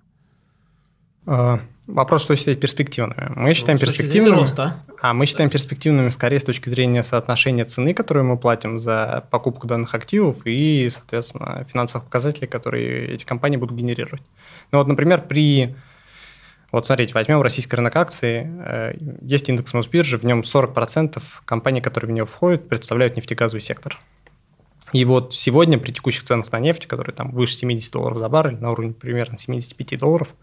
А, 1.27 1.59
вопрос, 1.87 2.23
что 2.23 2.35
считать 2.35 2.59
перспективными. 2.59 3.31
Мы 3.35 3.53
считаем 3.53 3.77
ну, 3.79 3.85
перспективными. 3.85 4.35
Роста. 4.35 4.83
А 5.01 5.13
мы 5.13 5.25
считаем 5.25 5.49
перспективными 5.49 6.09
скорее 6.09 6.39
с 6.39 6.43
точки 6.43 6.69
зрения 6.69 7.03
соотношения 7.03 7.65
цены, 7.65 7.93
которую 7.93 8.25
мы 8.25 8.37
платим 8.37 8.79
за 8.79 9.25
покупку 9.29 9.67
данных 9.67 9.93
активов, 9.93 10.45
и, 10.45 10.89
соответственно, 10.91 11.65
финансовых 11.71 12.05
показателей, 12.05 12.47
которые 12.47 13.07
эти 13.07 13.25
компании 13.25 13.57
будут 13.57 13.77
генерировать. 13.77 14.21
Ну 14.71 14.79
вот, 14.79 14.87
например, 14.87 15.21
при... 15.21 15.75
Вот 16.71 16.85
смотрите, 16.85 17.13
возьмем 17.13 17.41
российский 17.41 17.75
рынок 17.75 17.95
акций. 17.95 18.43
Э, 18.45 18.93
есть 19.21 19.47
индекс 19.47 19.73
Мосбиржи, 19.73 20.17
в 20.17 20.23
нем 20.23 20.41
40% 20.41 21.21
компаний, 21.45 21.79
которые 21.79 22.09
в 22.09 22.11
него 22.11 22.25
входят, 22.25 22.67
представляют 22.67 23.15
нефтегазовый 23.15 23.61
сектор. 23.61 23.97
И 24.91 25.05
вот 25.05 25.33
сегодня 25.33 25.77
при 25.77 25.91
текущих 25.91 26.23
ценах 26.23 26.51
на 26.51 26.59
нефть, 26.59 26.85
которые 26.85 27.15
там 27.15 27.31
выше 27.31 27.53
70 27.55 27.91
долларов 27.93 28.17
за 28.17 28.29
баррель, 28.29 28.57
на 28.57 28.71
уровне 28.71 28.93
примерно 28.93 29.37
75 29.37 29.99
долларов– 29.99 30.29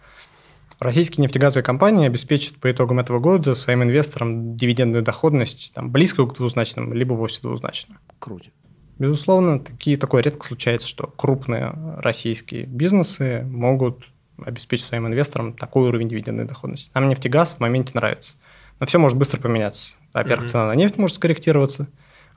Российские 0.82 1.22
нефтегазовые 1.22 1.62
компании 1.62 2.06
обеспечат 2.06 2.56
по 2.56 2.70
итогам 2.70 2.98
этого 2.98 3.20
года 3.20 3.54
своим 3.54 3.84
инвесторам 3.84 4.56
дивидендную 4.56 5.04
доходность 5.04 5.72
там, 5.74 5.92
близкую 5.92 6.26
к 6.26 6.34
двузначным, 6.34 6.92
либо 6.92 7.12
вовсе 7.12 7.40
двузначную. 7.40 8.00
Круто. 8.18 8.50
Безусловно, 8.98 9.60
такие, 9.60 9.96
такое 9.96 10.24
редко 10.24 10.44
случается, 10.44 10.88
что 10.88 11.06
крупные 11.06 11.72
российские 11.98 12.66
бизнесы 12.66 13.42
могут 13.44 14.08
обеспечить 14.44 14.86
своим 14.86 15.06
инвесторам 15.06 15.52
такой 15.52 15.86
уровень 15.88 16.08
дивидендной 16.08 16.46
доходности. 16.46 16.90
Нам 16.94 17.08
нефтегаз 17.08 17.54
в 17.54 17.60
моменте 17.60 17.92
нравится. 17.94 18.34
Но 18.80 18.86
все 18.86 18.98
может 18.98 19.16
быстро 19.16 19.40
поменяться. 19.40 19.94
Во-первых, 20.12 20.46
mm-hmm. 20.46 20.50
цена 20.50 20.66
на 20.66 20.74
нефть 20.74 20.98
может 20.98 21.16
скорректироваться. 21.16 21.86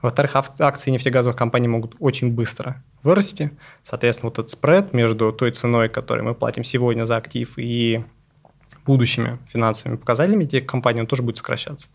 Во-вторых, 0.03 0.35
акции 0.35 0.91
нефтегазовых 0.91 1.35
компаний 1.35 1.67
могут 1.67 1.95
очень 1.97 2.31
быстро 2.31 2.83
вырасти. 3.01 3.49
Соответственно, 3.83 4.29
вот 4.29 4.37
этот 4.37 4.51
спред 4.51 4.93
между 4.93 5.33
той 5.33 5.51
ценой, 5.51 5.89
которую 5.89 6.25
мы 6.25 6.35
платим 6.35 6.63
сегодня 6.63 7.05
за 7.05 7.17
актив, 7.17 7.51
и 7.57 8.03
будущими 8.85 9.39
финансовыми 9.47 9.97
показателями 9.97 10.43
этих 10.43 10.65
компаний, 10.65 11.01
он 11.01 11.07
тоже 11.07 11.23
будет 11.23 11.37
сокращаться. 11.37 11.89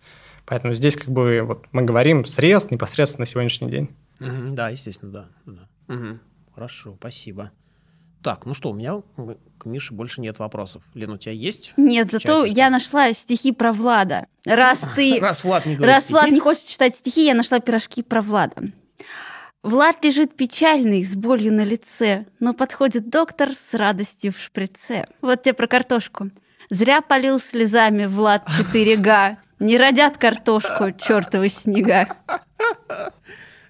Поэтому 0.46 0.74
здесь 0.74 0.96
как 0.96 1.08
бы 1.08 1.42
вот 1.42 1.66
мы 1.72 1.82
говорим 1.82 2.24
срез 2.24 2.70
непосредственно 2.70 3.22
на 3.22 3.26
сегодняшний 3.26 3.70
день. 3.70 3.90
Угу, 4.20 4.54
да, 4.54 4.68
естественно, 4.68 5.12
да. 5.12 5.28
да. 5.46 5.94
Угу. 5.94 6.18
Хорошо, 6.54 6.96
спасибо. 6.98 7.52
Так, 8.22 8.44
ну 8.44 8.52
что, 8.52 8.70
у 8.70 8.74
меня 8.74 9.00
к 9.58 9.64
Мише 9.64 9.94
больше 9.94 10.20
нет 10.20 10.38
вопросов. 10.38 10.82
Лена, 10.94 11.14
у 11.14 11.18
тебя 11.18 11.32
есть? 11.32 11.72
Нет, 11.76 12.12
зато 12.12 12.44
я 12.44 12.68
нашла 12.68 13.12
стихи 13.14 13.52
про 13.52 13.72
Влада. 13.72 14.26
Раз 14.46 14.80
ты... 14.94 15.18
Раз 15.20 15.42
Влад 15.42 15.64
не 15.64 15.76
Раз 15.76 16.04
стихи. 16.04 16.12
Влад 16.12 16.30
не 16.30 16.40
хочет 16.40 16.66
читать 16.66 16.96
стихи, 16.96 17.24
я 17.24 17.34
нашла 17.34 17.60
пирожки 17.60 18.02
про 18.02 18.20
Влада. 18.20 18.56
Влад 19.62 20.02
лежит 20.04 20.36
печальный, 20.36 21.04
с 21.04 21.14
болью 21.14 21.52
на 21.52 21.64
лице, 21.64 22.26
но 22.40 22.54
подходит 22.54 23.10
доктор 23.10 23.52
с 23.54 23.74
радостью 23.74 24.32
в 24.32 24.38
шприце. 24.38 25.06
Вот 25.20 25.42
тебе 25.42 25.54
про 25.54 25.66
картошку. 25.66 26.30
Зря 26.70 27.00
полил 27.00 27.40
слезами 27.40 28.06
Влад 28.06 28.46
4Га. 28.46 29.38
Не 29.58 29.76
родят 29.76 30.18
картошку, 30.18 30.92
чертовы 30.92 31.48
снега. 31.48 32.06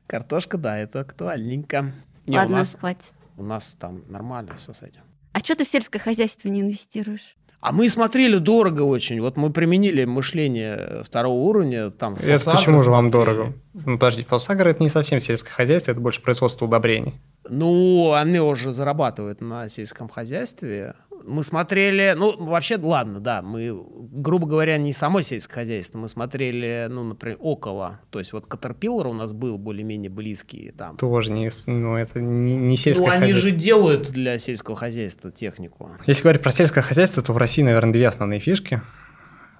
Картошка, 0.06 0.58
да, 0.58 0.76
это 0.76 1.00
актуальненько. 1.00 1.94
Не, 2.26 2.36
Ладно, 2.36 2.56
у 2.56 2.58
нас, 2.58 2.76
хватит. 2.78 3.04
У 3.38 3.42
нас 3.42 3.74
там 3.80 4.02
нормально 4.08 4.56
все 4.56 4.74
с 4.74 4.82
этим. 4.82 5.00
А 5.32 5.38
что 5.38 5.54
ты 5.54 5.64
в 5.64 5.68
сельское 5.68 5.98
хозяйство 5.98 6.48
не 6.48 6.60
инвестируешь? 6.60 7.36
А 7.60 7.72
мы 7.72 7.88
смотрели 7.88 8.36
дорого 8.36 8.82
очень. 8.82 9.20
Вот 9.20 9.38
мы 9.38 9.50
применили 9.50 10.04
мышление 10.04 11.02
второго 11.02 11.40
уровня. 11.40 11.90
Там, 11.90 12.14
это 12.14 12.50
почему 12.50 12.78
же 12.78 12.90
вам 12.90 13.10
дорого? 13.10 13.54
Ну, 13.72 13.98
подожди, 13.98 14.22
фосагр 14.22 14.68
это 14.68 14.82
не 14.82 14.90
совсем 14.90 15.20
сельское 15.20 15.52
хозяйство, 15.52 15.92
это 15.92 16.00
больше 16.00 16.22
производство 16.22 16.66
удобрений. 16.66 17.14
Ну, 17.48 18.12
они 18.12 18.40
уже 18.40 18.72
зарабатывают 18.72 19.40
на 19.40 19.68
сельском 19.70 20.08
хозяйстве 20.08 20.96
мы 21.24 21.42
смотрели, 21.44 22.14
ну, 22.16 22.36
вообще, 22.44 22.76
ладно, 22.76 23.20
да, 23.20 23.42
мы, 23.42 23.72
грубо 24.12 24.46
говоря, 24.46 24.78
не 24.78 24.92
само 24.92 25.22
сельское 25.22 25.54
хозяйство, 25.54 25.98
мы 25.98 26.08
смотрели, 26.08 26.86
ну, 26.90 27.04
например, 27.04 27.36
около, 27.40 28.00
то 28.10 28.18
есть 28.18 28.32
вот 28.32 28.46
Caterpillar 28.46 29.08
у 29.08 29.12
нас 29.12 29.32
был 29.32 29.58
более-менее 29.58 30.10
близкий 30.10 30.72
там. 30.76 30.96
Тоже 30.96 31.32
не, 31.32 31.50
ну, 31.66 31.96
это 31.96 32.20
не, 32.20 32.56
не 32.56 32.76
сельское 32.76 33.04
ну, 33.04 33.10
хозяйство. 33.10 33.24
они 33.24 33.40
же 33.40 33.50
делают 33.50 34.10
для 34.10 34.38
сельского 34.38 34.76
хозяйства 34.76 35.30
технику. 35.30 35.90
Если 36.06 36.22
говорить 36.22 36.42
про 36.42 36.52
сельское 36.52 36.82
хозяйство, 36.82 37.22
то 37.22 37.32
в 37.32 37.36
России, 37.36 37.62
наверное, 37.62 37.92
две 37.92 38.08
основные 38.08 38.40
фишки. 38.40 38.80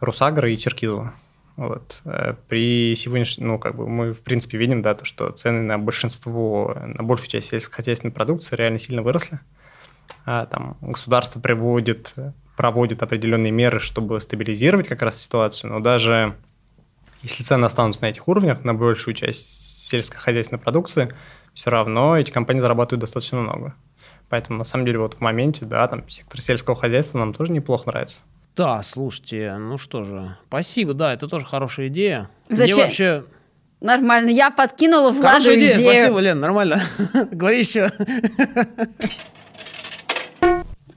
Русагра 0.01 0.51
и 0.51 0.57
Черкизово. 0.57 1.12
Вот. 1.57 2.01
Э, 2.07 2.35
при 2.49 2.96
сегодняшнем, 2.96 3.49
ну, 3.49 3.59
как 3.59 3.77
бы 3.77 3.87
мы, 3.87 4.14
в 4.14 4.23
принципе, 4.23 4.57
видим, 4.57 4.81
да, 4.81 4.94
то, 4.94 5.05
что 5.05 5.31
цены 5.31 5.61
на 5.61 5.79
большинство, 5.79 6.75
на 6.83 7.03
большую 7.03 7.29
часть 7.29 7.49
сельскохозяйственной 7.49 8.12
продукции 8.12 8.57
реально 8.57 8.79
сильно 8.79 9.03
выросли. 9.03 9.40
Там, 10.25 10.77
государство 10.81 11.40
приводит, 11.40 12.14
проводит 12.57 13.03
определенные 13.03 13.53
меры, 13.53 13.81
чтобы 13.81 14.20
стабилизировать 14.20 14.88
как 14.88 15.03
раз 15.03 15.20
ситуацию, 15.20 15.73
но 15.73 15.81
даже 15.81 16.37
если 17.23 17.42
цены 17.42 17.66
останутся 17.66 18.03
на 18.03 18.07
этих 18.07 18.29
уровнях, 18.29 18.64
на 18.64 18.75
большую 18.75 19.14
часть 19.14 19.87
сельскохозяйственной 19.87 20.61
продукции, 20.61 21.14
все 21.53 21.70
равно 21.70 22.16
эти 22.16 22.31
компании 22.31 22.61
зарабатывают 22.61 23.01
достаточно 23.01 23.40
много. 23.40 23.75
Поэтому, 24.29 24.59
на 24.59 24.64
самом 24.64 24.87
деле, 24.87 24.99
вот 25.01 25.14
в 25.14 25.20
моменте, 25.20 25.64
да, 25.64 25.87
там 25.88 26.09
сектор 26.09 26.40
сельского 26.40 26.77
хозяйства 26.77 27.18
нам 27.18 27.35
тоже 27.35 27.53
неплохо 27.53 27.88
нравится. 27.88 28.23
Да, 28.57 28.83
слушайте, 28.83 29.57
ну 29.59 29.77
что 29.79 30.03
же, 30.03 30.37
спасибо, 30.46 30.94
да, 30.94 31.12
это 31.12 31.29
тоже 31.29 31.46
хорошая 31.46 31.88
идея. 31.88 32.31
Зачем? 32.49 32.77
Мне 32.77 32.85
вообще... 32.85 33.25
Нормально, 33.81 34.29
я 34.29 34.51
подкинула 34.51 35.11
Владу 35.11 35.23
Хорошая 35.23 35.57
идея, 35.57 35.77
идею. 35.77 35.94
спасибо, 35.94 36.18
Лен, 36.18 36.38
нормально. 36.38 36.83
Говори 37.33 37.61
еще. 37.61 37.90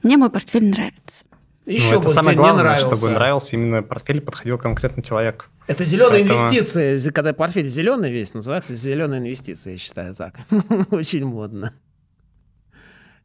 Мне 0.04 0.18
мой 0.18 0.30
портфель 0.30 0.68
нравится. 0.68 1.24
Еще 1.64 1.94
ну, 1.94 2.00
это 2.00 2.10
самое 2.10 2.36
главное, 2.36 2.76
чтобы 2.76 3.08
нравился 3.08 3.56
именно 3.56 3.82
портфель, 3.82 4.20
подходил 4.20 4.58
конкретно 4.58 5.02
человек. 5.02 5.48
Это 5.66 5.82
зеленые 5.82 6.26
Поэтому... 6.26 6.40
инвестиции. 6.50 7.10
Когда 7.10 7.32
портфель 7.32 7.66
зеленый 7.66 8.12
весь, 8.12 8.34
называется 8.34 8.74
зеленые 8.74 9.20
инвестиции, 9.20 9.72
я 9.72 9.78
считаю 9.78 10.14
так. 10.14 10.36
Очень 10.90 11.24
модно. 11.24 11.72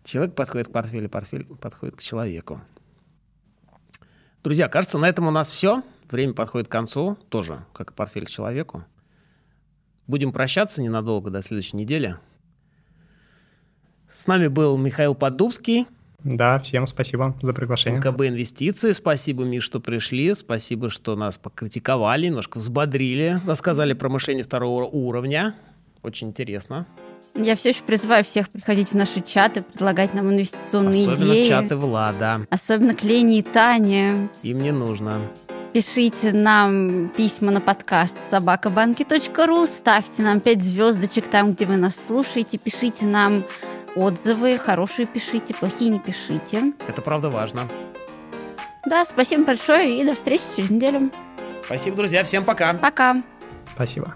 Человек 0.06 0.36
подходит 0.36 0.70
к 0.70 0.72
портфелю, 0.72 1.10
портфель 1.10 1.44
подходит 1.44 1.98
к 1.98 2.02
человеку. 2.02 2.62
Друзья, 4.42 4.70
кажется, 4.70 4.98
на 4.98 5.10
этом 5.10 5.28
у 5.28 5.32
нас 5.32 5.52
все. 5.52 5.84
Время 6.10 6.34
подходит 6.34 6.70
к 6.70 6.72
концу, 6.72 7.18
тоже 7.28 7.66
как 7.74 7.92
и 7.92 7.94
портфель 7.94 8.26
к 8.26 8.30
человеку. 8.30 8.86
Будем 10.08 10.32
прощаться 10.32 10.82
ненадолго 10.82 11.30
до 11.30 11.42
следующей 11.42 11.76
недели. 11.76 12.18
С 14.10 14.28
нами 14.28 14.48
был 14.48 14.78
Михаил 14.78 15.14
Поддубский. 15.14 15.86
Да, 16.24 16.60
всем 16.60 16.86
спасибо 16.86 17.36
за 17.42 17.54
приглашение. 17.54 18.00
МКБ 18.00 18.22
Инвестиции, 18.22 18.92
спасибо, 18.92 19.44
Миш, 19.44 19.64
что 19.64 19.80
пришли, 19.80 20.34
спасибо, 20.34 20.90
что 20.90 21.16
нас 21.16 21.38
покритиковали, 21.38 22.28
немножко 22.28 22.58
взбодрили, 22.58 23.40
рассказали 23.46 23.94
про 23.94 24.10
мышление 24.10 24.44
второго 24.44 24.84
уровня. 24.84 25.56
Очень 26.04 26.30
интересно. 26.30 26.86
Я 27.36 27.56
все 27.56 27.70
еще 27.70 27.84
призываю 27.84 28.24
всех 28.24 28.50
приходить 28.50 28.90
в 28.90 28.96
наши 28.96 29.22
чаты, 29.22 29.62
предлагать 29.62 30.14
нам 30.14 30.30
инвестиционные 30.30 31.04
Особенно 31.04 31.16
идеи. 31.16 31.42
Особенно 31.42 31.62
чаты 31.64 31.76
Влада. 31.76 32.40
Особенно 32.50 32.96
к 32.96 33.04
Лене 33.04 33.40
и 33.40 33.42
Тане. 33.42 34.30
Им 34.44 34.62
не 34.62 34.72
нужно. 34.72 35.22
Пишите 35.74 36.32
нам 36.34 37.10
письма 37.10 37.52
на 37.52 37.62
подкаст 37.62 38.18
собакабанки.ру, 38.32 39.68
ставьте 39.68 40.24
нам 40.24 40.40
5 40.40 40.64
звездочек 40.64 41.28
там, 41.30 41.54
где 41.54 41.68
вы 41.68 41.76
нас 41.76 41.96
слушаете, 42.08 42.58
пишите 42.58 43.06
нам 43.06 43.44
отзывы, 43.96 44.58
хорошие 44.58 45.06
пишите, 45.06 45.54
плохие 45.54 45.90
не 45.90 46.00
пишите. 46.00 46.74
Это 46.88 47.02
правда 47.02 47.30
важно. 47.30 47.68
Да, 48.86 49.06
спасибо 49.06 49.46
большое 49.46 50.00
и 50.00 50.06
до 50.06 50.16
встречи 50.16 50.44
через 50.56 50.70
неделю. 50.70 51.12
Спасибо, 51.64 51.98
друзья, 51.98 52.24
всем 52.24 52.46
пока. 52.46 52.74
Пока. 52.74 53.22
Спасибо. 53.76 54.16